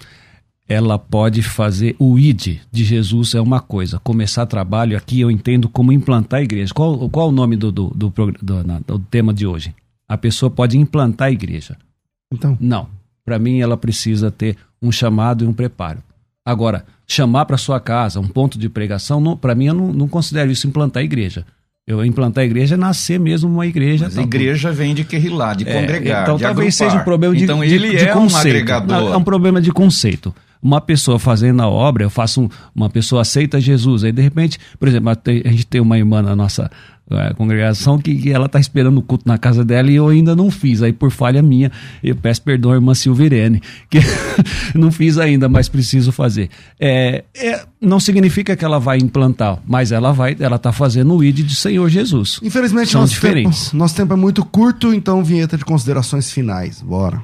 [0.70, 3.98] ela pode fazer o ID de Jesus é uma coisa.
[3.98, 6.72] Começar trabalho aqui eu entendo como implantar a igreja.
[6.72, 9.74] Qual, qual o nome do, do, do, do, do tema de hoje?
[10.08, 11.76] A pessoa pode implantar a igreja.
[12.32, 12.56] Então?
[12.60, 12.88] Não.
[13.30, 15.98] Para mim, ela precisa ter um chamado e um preparo.
[16.44, 20.50] Agora, chamar para sua casa um ponto de pregação, para mim, eu não, não, considero
[20.50, 21.46] isso implantar a igreja.
[21.86, 24.06] Eu implantar a igreja é nascer mesmo uma igreja.
[24.06, 26.90] Mas a igreja vem de querrilar, de é, congregar, Então de talvez agrupar.
[26.90, 28.46] seja um problema de, então, de, ele de é conceito.
[28.46, 29.12] um agregador.
[29.12, 33.22] É um problema de conceito uma pessoa fazendo a obra, eu faço um, uma pessoa
[33.22, 36.70] aceita Jesus, aí de repente, por exemplo, a gente tem uma irmã na nossa
[37.10, 40.36] a congregação que, que ela está esperando o culto na casa dela e eu ainda
[40.36, 40.82] não fiz.
[40.82, 41.70] Aí, por falha minha,
[42.02, 43.98] eu peço perdão à irmã Silvirene, que
[44.74, 46.50] não fiz ainda, mas preciso fazer.
[46.78, 51.24] É, é, não significa que ela vai implantar, mas ela vai, ela está fazendo o
[51.24, 52.40] ID de Senhor Jesus.
[52.42, 53.66] Infelizmente, São nosso diferentes.
[53.66, 56.80] Tempo, nosso tempo é muito curto, então vinheta de considerações finais.
[56.80, 57.22] Bora.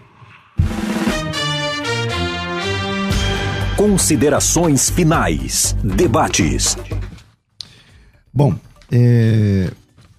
[3.77, 5.77] Considerações finais.
[5.85, 6.79] Debates.
[8.33, 8.55] Bom,
[8.91, 9.71] é,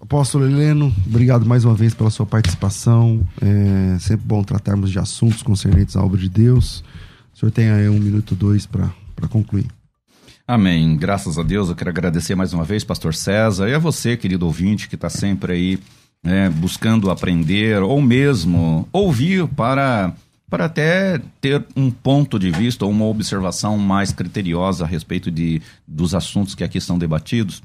[0.01, 3.25] Apóstolo Heleno, obrigado mais uma vez pela sua participação.
[3.41, 6.83] É sempre bom tratarmos de assuntos concernentes à obra de Deus.
[7.33, 8.89] O senhor tem aí um minuto dois para
[9.29, 9.67] concluir.
[10.47, 10.95] Amém.
[10.95, 14.45] Graças a Deus, eu quero agradecer mais uma vez, Pastor César, e a você, querido
[14.45, 15.79] ouvinte, que está sempre aí
[16.23, 20.13] né, buscando aprender ou mesmo ouvir para,
[20.49, 25.61] para até ter um ponto de vista ou uma observação mais criteriosa a respeito de,
[25.85, 27.61] dos assuntos que aqui são debatidos.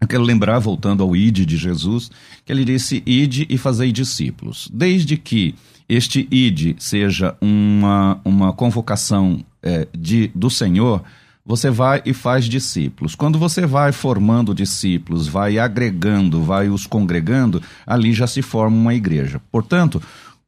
[0.00, 2.10] Eu quero lembrar, voltando ao id de Jesus,
[2.44, 4.68] que ele disse: ide e fazei discípulos.
[4.72, 5.54] Desde que
[5.88, 11.02] este id seja uma, uma convocação é, de, do Senhor,
[11.46, 13.14] você vai e faz discípulos.
[13.14, 18.94] Quando você vai formando discípulos, vai agregando, vai os congregando, ali já se forma uma
[18.94, 19.40] igreja.
[19.52, 20.02] Portanto,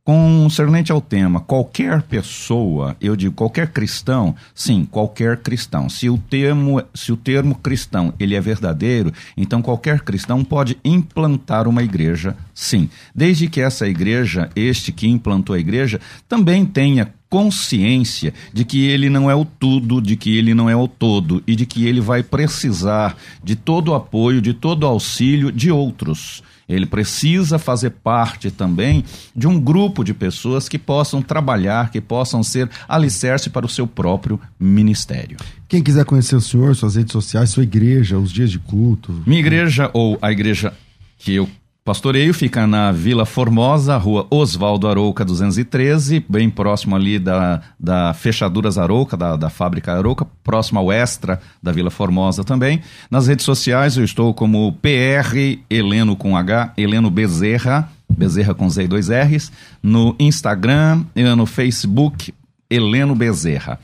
[0.07, 5.89] Concernente ao tema, qualquer pessoa, eu digo qualquer cristão, sim, qualquer cristão.
[5.89, 11.67] Se o termo, se o termo cristão ele é verdadeiro, então qualquer cristão pode implantar
[11.67, 18.33] uma igreja, sim, desde que essa igreja, este que implantou a igreja, também tenha consciência
[18.53, 21.57] de que ele não é o tudo, de que ele não é o todo e
[21.57, 26.45] de que ele vai precisar de todo o apoio, de todo o auxílio de outros.
[26.69, 29.05] Ele precisa fazer parte também
[29.35, 33.87] de um grupo de pessoas que possam trabalhar, que possam ser alicerce para o seu
[33.87, 35.37] próprio ministério.
[35.69, 39.23] Quem quiser conhecer o senhor, suas redes sociais, sua igreja, os dias de culto.
[39.27, 40.73] Minha igreja ou a igreja
[41.19, 41.49] que eu
[41.87, 48.76] Pastoreio fica na Vila Formosa, rua Oswaldo Arouca 213, bem próximo ali da, da Fechaduras
[48.76, 52.80] Arouca, da, da fábrica Arouca, próximo ao Extra da Vila Formosa também.
[53.09, 58.82] Nas redes sociais eu estou como PR Heleno com H, Heleno Bezerra, Bezerra com Z
[58.82, 62.34] e dois R's, no Instagram e no Facebook,
[62.68, 63.78] Heleno Bezerra.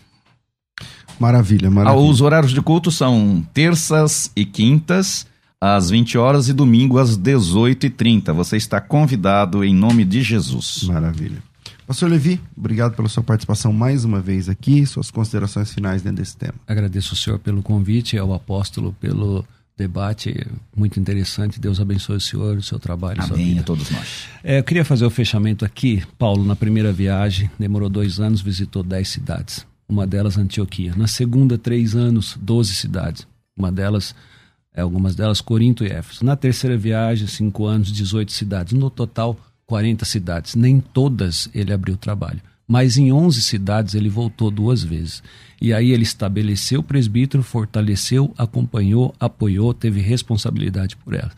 [1.20, 2.04] Maravilha, maravilha.
[2.04, 5.24] Os horários de culto são terças e quintas,
[5.62, 8.32] às 20 horas e domingo às 18h30.
[8.32, 10.82] Você está convidado em nome de Jesus.
[10.82, 11.40] Maravilha.
[11.86, 16.36] Pastor Levi, obrigado pela sua participação mais uma vez aqui, suas considerações finais dentro desse
[16.36, 16.54] tema.
[16.66, 19.44] Agradeço o senhor pelo convite, ao apóstolo pelo
[19.78, 20.34] debate
[20.76, 21.60] muito interessante.
[21.60, 23.22] Deus abençoe o senhor, o seu trabalho.
[23.22, 24.24] Amém a todos nós.
[24.42, 26.02] É, eu queria fazer o fechamento aqui.
[26.18, 29.64] Paulo, na primeira viagem, demorou dois anos, visitou dez cidades.
[29.88, 30.92] Uma delas, Antioquia.
[30.96, 33.28] Na segunda, três anos, doze cidades.
[33.56, 34.12] Uma delas,
[34.80, 36.24] algumas delas Corinto e Éfeso.
[36.24, 38.72] Na terceira viagem, cinco anos, 18 cidades.
[38.72, 40.54] No total, 40 cidades.
[40.54, 42.40] Nem todas ele abriu trabalho.
[42.66, 45.22] mas em 11 cidades ele voltou duas vezes.
[45.60, 51.32] E aí ele estabeleceu o presbítero, fortaleceu, acompanhou, apoiou, teve responsabilidade por ela.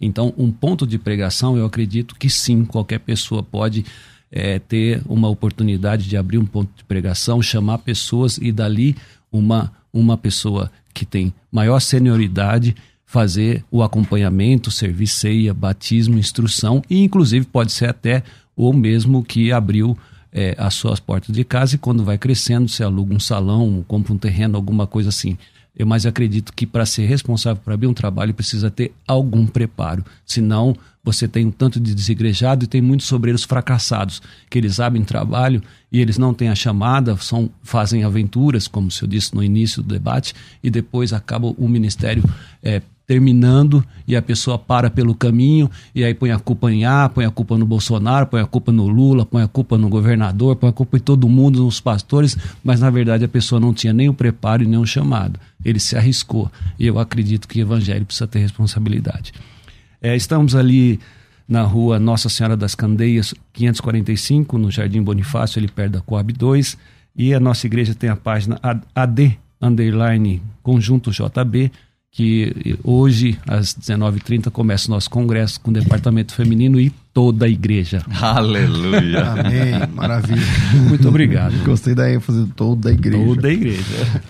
[0.00, 3.84] Então, um ponto de pregação, eu acredito que sim, qualquer pessoa pode
[4.30, 8.96] é, ter uma oportunidade de abrir um ponto de pregação, chamar pessoas e dali
[9.30, 12.74] uma, uma pessoa que tem maior senioridade
[13.06, 18.24] fazer o acompanhamento, servir ceia, batismo, instrução e inclusive pode ser até
[18.56, 19.96] o mesmo que abriu
[20.32, 24.12] é, as suas portas de casa e quando vai crescendo, você aluga um salão, compra
[24.12, 25.38] um terreno, alguma coisa assim.
[25.76, 30.04] Eu mais acredito que para ser responsável por abrir um trabalho precisa ter algum preparo.
[30.26, 34.20] Senão, você tem um tanto de desigrejado e tem muitos obreiros fracassados,
[34.50, 38.90] que eles abrem trabalho e eles não têm a chamada, são, fazem aventuras, como o
[38.90, 42.22] senhor disse no início do debate, e depois acaba o ministério
[42.62, 47.08] é, terminando e a pessoa para pelo caminho e aí põe a culpa em A,
[47.08, 50.56] põe a culpa no Bolsonaro, põe a culpa no Lula, põe a culpa no governador,
[50.56, 53.94] põe a culpa em todo mundo, nos pastores, mas na verdade a pessoa não tinha
[53.94, 55.40] nem o preparo e nem o chamado.
[55.64, 56.52] Ele se arriscou.
[56.78, 59.32] E eu acredito que o evangelho precisa ter responsabilidade.
[60.00, 61.00] É, estamos ali
[61.48, 66.76] na rua Nossa Senhora das Candeias, 545, no Jardim Bonifácio, ali perto da Coab 2.
[67.16, 68.60] E a nossa igreja tem a página
[68.94, 71.72] AD, underline, conjunto JB,
[72.10, 77.48] que hoje, às 19h30, começa o nosso congresso com o departamento feminino e toda a
[77.48, 78.02] igreja.
[78.20, 79.22] Aleluia.
[79.32, 79.88] Amém.
[79.94, 80.42] Maravilha.
[80.88, 81.54] Muito obrigado.
[81.64, 83.24] Gostei da ênfase de toda a igreja.
[83.24, 83.82] Toda a igreja.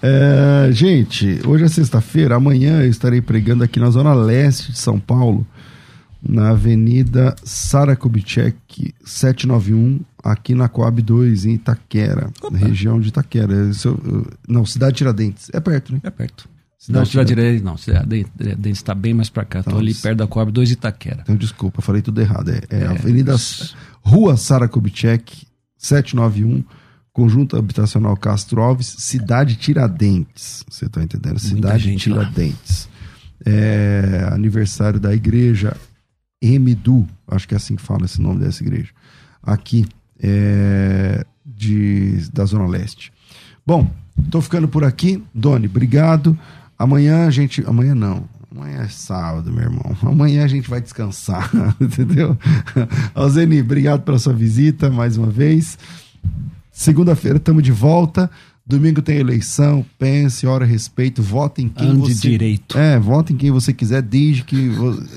[0.02, 2.36] É, gente, hoje é sexta-feira.
[2.36, 5.46] Amanhã eu estarei pregando aqui na zona leste de São Paulo,
[6.22, 12.56] na Avenida Sara Kubitschek, 791, aqui na Coab 2, em Itaquera, Opa.
[12.56, 13.70] região de Itaquera.
[14.48, 15.50] Não, Cidade Tiradentes.
[15.52, 16.00] É perto, né?
[16.02, 16.48] É perto.
[16.78, 17.76] Cidade não, Cidade Tiradentes não.
[17.76, 19.60] Cidade Tiradentes está bem mais para cá.
[19.60, 21.20] Estou ali perto da Coab 2 Itaquera.
[21.22, 22.50] Então, desculpa, falei tudo errado.
[22.50, 23.34] É, é, é Avenida
[24.00, 25.46] Rua Sara Kubitschek,
[25.76, 26.64] 791,
[27.12, 30.64] Conjunto Habitacional Castro Alves, Cidade Tiradentes.
[30.68, 31.38] Você está entendendo?
[31.38, 32.88] Cidade Tiradentes.
[33.44, 35.76] É, aniversário da igreja
[36.40, 38.90] Emidu, acho que é assim que fala esse nome dessa igreja.
[39.42, 39.86] Aqui,
[40.20, 43.12] é, de, da Zona Leste.
[43.66, 43.90] Bom,
[44.22, 45.22] estou ficando por aqui.
[45.34, 46.38] Doni, obrigado.
[46.78, 47.62] Amanhã a gente.
[47.66, 48.24] Amanhã não.
[48.50, 49.96] Amanhã é sábado, meu irmão.
[50.02, 52.36] Amanhã a gente vai descansar, entendeu?
[53.14, 55.78] Alzeni, obrigado pela sua visita mais uma vez.
[56.72, 58.30] Segunda-feira estamos de volta.
[58.68, 59.84] Domingo tem eleição.
[59.98, 62.28] Pense, ora respeito, vote em quem Ande você.
[62.28, 62.76] direito.
[62.76, 64.70] É, vote em quem você quiser, desde que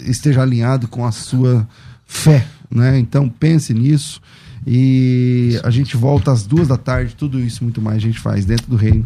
[0.06, 1.68] esteja alinhado com a sua
[2.06, 2.98] fé, né?
[2.98, 4.22] Então pense nisso.
[4.66, 7.14] E a gente volta às duas da tarde.
[7.14, 9.06] Tudo isso muito mais a gente faz dentro do reino,